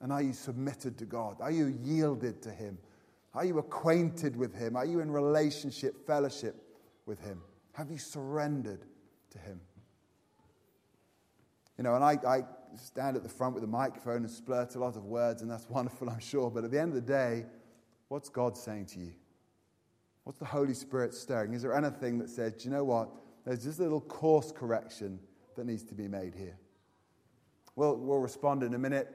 And 0.00 0.12
are 0.12 0.22
you 0.22 0.32
submitted 0.32 0.98
to 0.98 1.04
God? 1.06 1.36
Are 1.40 1.50
you 1.50 1.66
yielded 1.82 2.42
to 2.42 2.50
Him? 2.50 2.78
Are 3.34 3.44
you 3.44 3.58
acquainted 3.58 4.36
with 4.36 4.54
Him? 4.54 4.76
Are 4.76 4.84
you 4.84 5.00
in 5.00 5.10
relationship, 5.10 6.06
fellowship 6.06 6.56
with 7.06 7.20
Him? 7.20 7.40
Have 7.72 7.90
you 7.90 7.98
surrendered 7.98 8.84
to 9.36 9.38
Him. 9.38 9.60
You 11.78 11.84
know, 11.84 11.94
and 11.94 12.04
I, 12.04 12.18
I 12.26 12.42
stand 12.78 13.16
at 13.16 13.22
the 13.22 13.28
front 13.28 13.54
with 13.54 13.64
a 13.64 13.68
microphone 13.68 14.24
and 14.24 14.28
splurt 14.28 14.74
a 14.76 14.78
lot 14.78 14.96
of 14.96 15.04
words, 15.04 15.42
and 15.42 15.50
that's 15.50 15.68
wonderful, 15.70 16.10
I'm 16.10 16.20
sure. 16.20 16.50
But 16.50 16.64
at 16.64 16.70
the 16.70 16.80
end 16.80 16.90
of 16.90 16.94
the 16.94 17.12
day, 17.12 17.44
what's 18.08 18.28
God 18.28 18.56
saying 18.56 18.86
to 18.86 19.00
you? 19.00 19.12
What's 20.24 20.38
the 20.38 20.44
Holy 20.44 20.74
Spirit 20.74 21.14
stirring? 21.14 21.54
Is 21.54 21.62
there 21.62 21.74
anything 21.74 22.18
that 22.18 22.28
says, 22.28 22.54
do 22.54 22.64
you 22.64 22.74
know 22.74 22.84
what? 22.84 23.10
There's 23.44 23.62
just 23.62 23.78
a 23.78 23.82
little 23.82 24.00
course 24.00 24.50
correction 24.50 25.20
that 25.54 25.66
needs 25.66 25.84
to 25.84 25.94
be 25.94 26.08
made 26.08 26.34
here. 26.34 26.58
Well, 27.76 27.96
we'll 27.96 28.18
respond 28.18 28.62
in 28.62 28.74
a 28.74 28.78
minute. 28.78 29.08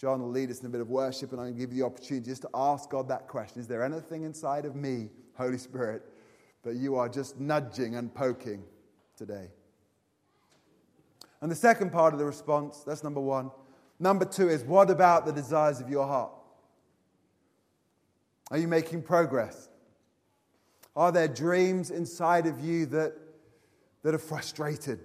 John 0.00 0.22
will 0.22 0.30
lead 0.30 0.50
us 0.50 0.60
in 0.60 0.66
a 0.66 0.70
bit 0.70 0.80
of 0.80 0.88
worship, 0.88 1.32
and 1.32 1.40
I'm 1.40 1.48
going 1.48 1.56
to 1.56 1.60
give 1.60 1.72
you 1.72 1.82
the 1.82 1.86
opportunity 1.86 2.26
just 2.26 2.42
to 2.42 2.48
ask 2.54 2.88
God 2.88 3.08
that 3.08 3.28
question 3.28 3.60
Is 3.60 3.66
there 3.66 3.82
anything 3.82 4.22
inside 4.22 4.64
of 4.64 4.74
me, 4.74 5.10
Holy 5.34 5.58
Spirit, 5.58 6.02
that 6.62 6.76
you 6.76 6.94
are 6.96 7.08
just 7.08 7.38
nudging 7.38 7.96
and 7.96 8.14
poking? 8.14 8.62
today. 9.18 9.50
And 11.40 11.50
the 11.50 11.56
second 11.56 11.92
part 11.92 12.12
of 12.12 12.18
the 12.18 12.24
response, 12.24 12.80
that's 12.84 13.04
number 13.04 13.20
one. 13.20 13.50
Number 14.00 14.24
two 14.24 14.48
is 14.48 14.64
what 14.64 14.90
about 14.90 15.26
the 15.26 15.32
desires 15.32 15.80
of 15.80 15.88
your 15.88 16.06
heart? 16.06 16.32
Are 18.50 18.58
you 18.58 18.68
making 18.68 19.02
progress? 19.02 19.68
Are 20.96 21.12
there 21.12 21.28
dreams 21.28 21.90
inside 21.90 22.46
of 22.46 22.60
you 22.60 22.86
that, 22.86 23.14
that 24.02 24.14
are 24.14 24.18
frustrated? 24.18 25.00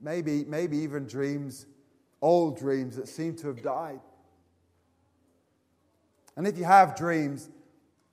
Maybe, 0.00 0.44
maybe 0.44 0.78
even 0.78 1.06
dreams, 1.06 1.66
old 2.22 2.58
dreams 2.58 2.96
that 2.96 3.08
seem 3.08 3.36
to 3.36 3.48
have 3.48 3.62
died. 3.62 4.00
And 6.36 6.46
if 6.46 6.56
you 6.56 6.64
have 6.64 6.96
dreams, 6.96 7.50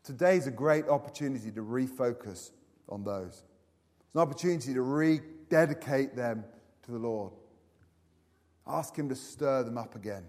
today's 0.04 0.48
a 0.48 0.52
great 0.52 0.88
opportunity 0.88 1.52
to 1.52 1.62
refocus 1.62 2.52
on 2.90 3.04
those 3.04 3.44
It's 4.02 4.16
an 4.16 4.22
opportunity 4.22 4.74
to 4.74 4.82
rededicate 4.82 6.16
them 6.16 6.44
to 6.86 6.92
the 6.92 6.98
Lord. 6.98 7.32
Ask 8.68 8.96
Him 8.96 9.10
to 9.10 9.16
stir 9.16 9.64
them 9.64 9.78
up 9.78 9.96
again. 9.96 10.24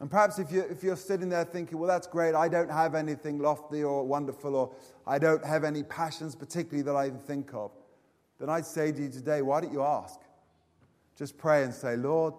And 0.00 0.10
perhaps 0.10 0.38
if 0.38 0.50
you're, 0.50 0.66
if 0.66 0.82
you're 0.82 0.96
sitting 0.96 1.28
there 1.28 1.44
thinking, 1.44 1.78
well, 1.78 1.88
that's 1.88 2.06
great, 2.06 2.34
I 2.34 2.48
don't 2.48 2.70
have 2.70 2.94
anything 2.94 3.38
lofty 3.38 3.84
or 3.84 4.04
wonderful, 4.04 4.56
or 4.56 4.74
I 5.06 5.18
don't 5.18 5.44
have 5.44 5.64
any 5.64 5.82
passions 5.82 6.34
particularly 6.34 6.82
that 6.82 6.96
I 6.96 7.06
even 7.06 7.18
think 7.18 7.54
of, 7.54 7.70
then 8.40 8.48
I'd 8.48 8.66
say 8.66 8.90
to 8.90 9.02
you 9.02 9.08
today, 9.08 9.42
why 9.42 9.60
don't 9.60 9.72
you 9.72 9.82
ask? 9.82 10.18
just 11.16 11.38
pray 11.38 11.62
and 11.62 11.72
say, 11.72 11.96
Lord, 11.96 12.34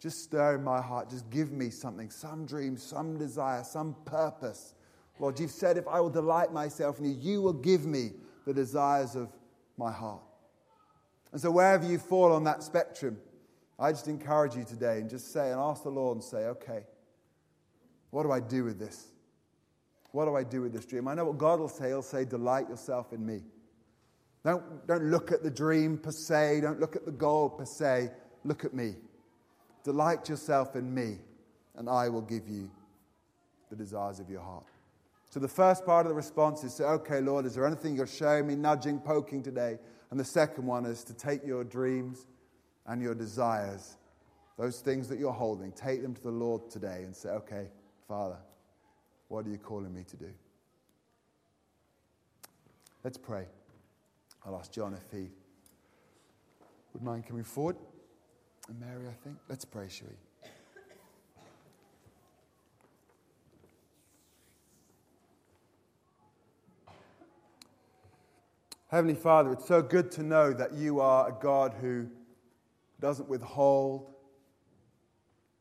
just 0.00 0.24
stir 0.24 0.56
in 0.56 0.64
my 0.64 0.80
heart. 0.80 1.10
Just 1.10 1.28
give 1.30 1.52
me 1.52 1.70
something, 1.70 2.10
some 2.10 2.46
dream, 2.46 2.76
some 2.76 3.18
desire, 3.18 3.62
some 3.62 3.94
purpose. 4.04 4.74
Lord, 5.18 5.38
you've 5.38 5.50
said 5.50 5.76
if 5.76 5.86
I 5.86 6.00
will 6.00 6.10
delight 6.10 6.52
myself 6.52 6.98
in 6.98 7.04
you, 7.04 7.16
you 7.20 7.42
will 7.42 7.52
give 7.52 7.84
me 7.84 8.12
the 8.46 8.54
desires 8.54 9.14
of 9.14 9.28
my 9.76 9.92
heart. 9.92 10.22
And 11.32 11.40
so, 11.40 11.50
wherever 11.50 11.84
you 11.84 11.98
fall 11.98 12.32
on 12.32 12.44
that 12.44 12.62
spectrum, 12.62 13.18
I 13.78 13.90
just 13.90 14.06
encourage 14.06 14.54
you 14.54 14.64
today 14.64 14.98
and 14.98 15.08
just 15.08 15.32
say 15.32 15.50
and 15.50 15.58
ask 15.58 15.82
the 15.82 15.90
Lord 15.90 16.16
and 16.16 16.24
say, 16.24 16.44
okay, 16.46 16.84
what 18.10 18.22
do 18.24 18.30
I 18.30 18.40
do 18.40 18.64
with 18.64 18.78
this? 18.78 19.08
What 20.12 20.26
do 20.26 20.36
I 20.36 20.44
do 20.44 20.60
with 20.60 20.74
this 20.74 20.84
dream? 20.84 21.08
I 21.08 21.14
know 21.14 21.24
what 21.24 21.38
God 21.38 21.58
will 21.58 21.68
say. 21.68 21.88
He'll 21.88 22.02
say, 22.02 22.26
delight 22.26 22.68
yourself 22.68 23.12
in 23.14 23.24
me. 23.24 23.40
Don't, 24.44 24.86
don't 24.86 25.04
look 25.04 25.32
at 25.32 25.42
the 25.42 25.50
dream 25.50 25.96
per 25.96 26.10
se. 26.10 26.60
Don't 26.60 26.80
look 26.80 26.96
at 26.96 27.06
the 27.06 27.12
goal 27.12 27.48
per 27.48 27.64
se. 27.64 28.10
Look 28.44 28.64
at 28.64 28.74
me. 28.74 28.94
Delight 29.84 30.28
yourself 30.28 30.76
in 30.76 30.92
me, 30.92 31.18
and 31.76 31.88
I 31.88 32.08
will 32.08 32.22
give 32.22 32.48
you 32.48 32.70
the 33.70 33.76
desires 33.76 34.20
of 34.20 34.28
your 34.28 34.42
heart. 34.42 34.66
So 35.32 35.40
the 35.40 35.48
first 35.48 35.86
part 35.86 36.04
of 36.04 36.10
the 36.10 36.14
response 36.14 36.62
is 36.62 36.74
say, 36.74 36.84
okay, 36.84 37.22
Lord, 37.22 37.46
is 37.46 37.54
there 37.54 37.66
anything 37.66 37.96
you're 37.96 38.06
showing 38.06 38.46
me, 38.46 38.54
nudging, 38.54 39.00
poking 39.00 39.42
today? 39.42 39.78
And 40.10 40.20
the 40.20 40.26
second 40.26 40.66
one 40.66 40.84
is 40.84 41.04
to 41.04 41.14
take 41.14 41.42
your 41.42 41.64
dreams 41.64 42.26
and 42.84 43.00
your 43.00 43.14
desires, 43.14 43.96
those 44.58 44.80
things 44.80 45.08
that 45.08 45.18
you're 45.18 45.32
holding, 45.32 45.72
take 45.72 46.02
them 46.02 46.14
to 46.14 46.22
the 46.22 46.30
Lord 46.30 46.68
today 46.68 47.04
and 47.04 47.16
say, 47.16 47.30
okay, 47.30 47.68
Father, 48.06 48.36
what 49.28 49.46
are 49.46 49.48
you 49.48 49.56
calling 49.56 49.94
me 49.94 50.04
to 50.10 50.16
do? 50.18 50.28
Let's 53.02 53.16
pray. 53.16 53.46
I'll 54.44 54.56
ask 54.56 54.70
John 54.70 54.92
if 54.92 55.18
he 55.18 55.30
would 56.92 57.02
mind 57.02 57.26
coming 57.26 57.44
forward. 57.44 57.76
And 58.68 58.78
Mary, 58.78 59.08
I 59.08 59.14
think. 59.24 59.38
Let's 59.48 59.64
pray, 59.64 59.88
shall 59.88 60.08
we? 60.08 60.31
Heavenly 68.92 69.14
Father, 69.14 69.52
it's 69.52 69.66
so 69.66 69.80
good 69.80 70.10
to 70.12 70.22
know 70.22 70.52
that 70.52 70.74
you 70.74 71.00
are 71.00 71.30
a 71.30 71.32
God 71.32 71.72
who 71.80 72.08
doesn't 73.00 73.26
withhold, 73.26 74.12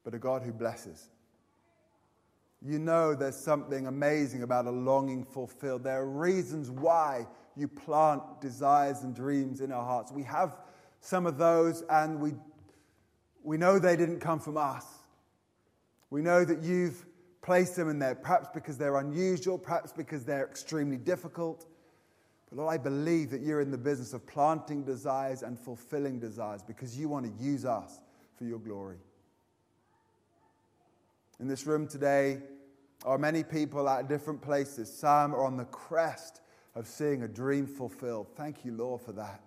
but 0.04 0.14
a 0.14 0.20
God 0.20 0.42
who 0.42 0.52
blesses. 0.52 1.08
You 2.62 2.78
know 2.78 3.16
there's 3.16 3.38
something 3.38 3.88
amazing 3.88 4.44
about 4.44 4.66
a 4.66 4.72
longing 4.72 5.24
fulfilled. 5.24 5.86
There 5.86 6.02
are 6.02 6.10
reasons 6.10 6.70
why 6.70 7.26
you 7.56 7.70
plant 7.70 8.22
desires 8.42 9.04
and 9.04 9.16
dreams 9.16 9.62
in 9.62 9.72
our 9.72 9.86
hearts. 9.86 10.12
We 10.12 10.24
have 10.24 10.58
some 11.00 11.26
of 11.26 11.38
those, 11.38 11.86
and 11.90 12.20
we, 12.20 12.34
we 13.44 13.56
know 13.56 13.80
they 13.80 13.96
didn't 13.96 14.20
come 14.20 14.42
from 14.42 14.58
us. 14.58 14.86
We 16.10 16.22
know 16.22 16.44
that 16.44 16.64
you've 16.64 17.06
placed 17.42 17.78
them 17.78 17.88
in 17.88 17.98
there, 17.98 18.14
perhaps 18.14 18.50
because 18.54 18.78
they're 18.78 18.98
unusual, 18.98 19.58
perhaps 19.58 19.94
because 19.94 20.26
they're 20.26 20.46
extremely 20.46 20.98
difficult. 20.98 21.71
But 22.52 22.60
Lord, 22.60 22.74
I 22.74 22.78
believe 22.78 23.30
that 23.32 23.42
you're 23.42 23.62
in 23.62 23.72
the 23.72 23.78
business 23.78 24.14
of 24.14 24.28
planting 24.28 24.84
desires 24.84 25.42
and 25.42 25.58
fulfilling 25.58 26.20
desires 26.20 26.62
because 26.62 27.00
you 27.00 27.08
want 27.08 27.26
to 27.26 27.44
use 27.44 27.64
us 27.64 28.02
for 28.38 28.44
your 28.44 28.60
glory. 28.60 28.98
In 31.40 31.48
this 31.48 31.66
room 31.66 31.88
today 31.88 32.40
are 33.06 33.18
many 33.18 33.44
people 33.44 33.88
at 33.88 34.10
different 34.10 34.42
places. 34.42 34.92
Some 34.94 35.34
are 35.34 35.46
on 35.46 35.56
the 35.56 35.66
crest 35.66 36.42
of 36.76 36.88
seeing 36.88 37.24
a 37.24 37.28
dream 37.28 37.66
fulfilled. 37.66 38.28
Thank 38.36 38.66
you, 38.66 38.74
Lord, 38.74 39.02
for 39.02 39.14
that. 39.14 39.42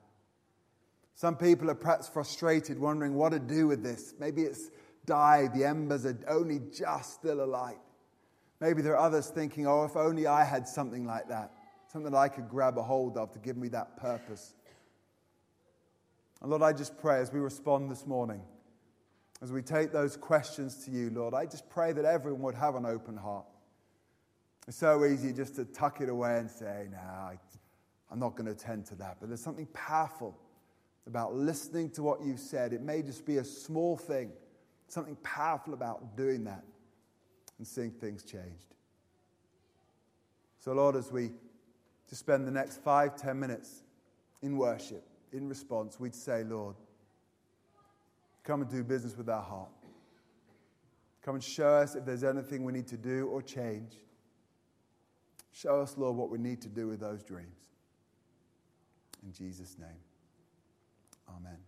Some 1.14 1.36
people 1.36 1.70
are 1.70 1.76
perhaps 1.76 2.09
frustrated, 2.09 2.78
wondering 2.78 3.14
what 3.14 3.30
to 3.30 3.38
do 3.38 3.68
with 3.68 3.82
this. 3.82 4.14
Maybe 4.18 4.42
it's 4.42 4.70
died, 5.07 5.55
the 5.55 5.64
embers 5.64 6.07
are 6.07 6.18
only 6.28 6.61
just 6.76 7.14
still 7.14 7.44
alight. 7.44 7.78
Maybe 8.61 8.82
there 8.82 8.94
are 8.94 9.07
others 9.07 9.28
thinking, 9.28 9.66
oh, 9.66 9.84
if 9.84 9.94
only 9.94 10.26
I 10.26 10.42
had 10.42 10.66
something 10.66 11.05
like 11.05 11.28
that, 11.28 11.52
something 11.95 12.11
that 12.11 12.18
I 12.18 12.26
could 12.26 12.49
grab 12.49 12.76
a 12.76 12.82
hold 12.82 13.16
of 13.16 13.30
to 13.34 13.38
give 13.38 13.57
me 13.57 13.68
that 13.68 13.97
purpose. 13.97 14.55
And 16.42 16.51
Lord, 16.51 16.61
I 16.61 16.72
just 16.72 16.99
pray 16.99 17.20
as 17.20 17.32
we 17.32 17.38
respond 17.38 17.88
this 17.88 18.05
morning, 18.05 18.42
as 19.40 19.53
we 19.53 19.62
take 19.62 19.92
those 19.92 20.16
questions 20.16 20.84
to 20.86 20.90
you, 20.90 21.11
Lord, 21.11 21.34
I 21.34 21.47
just 21.47 21.70
pray 21.70 21.92
that 21.92 22.05
everyone 22.05 22.42
would 22.42 22.57
have 22.57 22.74
an 22.74 22.84
open 22.84 23.16
heart. 23.16 23.47
It's 24.66 24.76
so 24.76 25.05
easy 25.05 25.32
just 25.32 25.55
to 25.55 25.64
tuck 25.64 26.01
it 26.01 26.09
away 26.09 26.38
and 26.38 26.51
say, 26.51 26.88
no, 26.90 26.97
nah, 26.97 27.30
I'm 28.11 28.18
not 28.18 28.30
going 28.34 28.47
to 28.47 28.53
attend 28.53 28.86
to 28.86 28.97
that. 28.97 29.18
But 29.20 29.28
there's 29.28 29.45
something 29.45 29.66
powerful 29.66 30.36
about 31.07 31.36
listening 31.36 31.90
to 31.90 32.03
what 32.03 32.24
you've 32.24 32.40
said. 32.40 32.72
It 32.72 32.82
may 32.82 33.03
just 33.03 33.24
be 33.24 33.36
a 33.36 33.45
small 33.45 33.97
thing, 33.97 34.32
something 34.88 35.14
powerful 35.22 35.74
about 35.74 36.16
doing 36.16 36.42
that 36.42 36.64
and 37.59 37.64
seeing 37.64 37.92
things 37.92 38.24
changed. 38.24 38.74
So, 40.59 40.72
Lord, 40.72 40.97
as 40.97 41.12
we 41.12 41.30
just 42.14 42.20
spend 42.20 42.46
the 42.46 42.50
next 42.52 42.80
five, 42.80 43.16
ten 43.16 43.40
minutes 43.40 43.82
in 44.40 44.56
worship, 44.56 45.04
in 45.32 45.48
response, 45.48 45.98
we'd 45.98 46.14
say, 46.14 46.44
Lord, 46.44 46.76
come 48.44 48.62
and 48.62 48.70
do 48.70 48.84
business 48.84 49.16
with 49.16 49.28
our 49.28 49.42
heart. 49.42 49.70
Come 51.22 51.34
and 51.34 51.42
show 51.42 51.70
us 51.70 51.96
if 51.96 52.04
there's 52.04 52.22
anything 52.22 52.62
we 52.62 52.72
need 52.72 52.86
to 52.86 52.96
do 52.96 53.26
or 53.26 53.42
change. 53.42 53.94
Show 55.50 55.80
us, 55.80 55.98
Lord, 55.98 56.14
what 56.14 56.30
we 56.30 56.38
need 56.38 56.62
to 56.62 56.68
do 56.68 56.86
with 56.86 57.00
those 57.00 57.24
dreams. 57.24 57.58
In 59.24 59.32
Jesus' 59.32 59.76
name, 59.76 59.98
amen. 61.28 61.58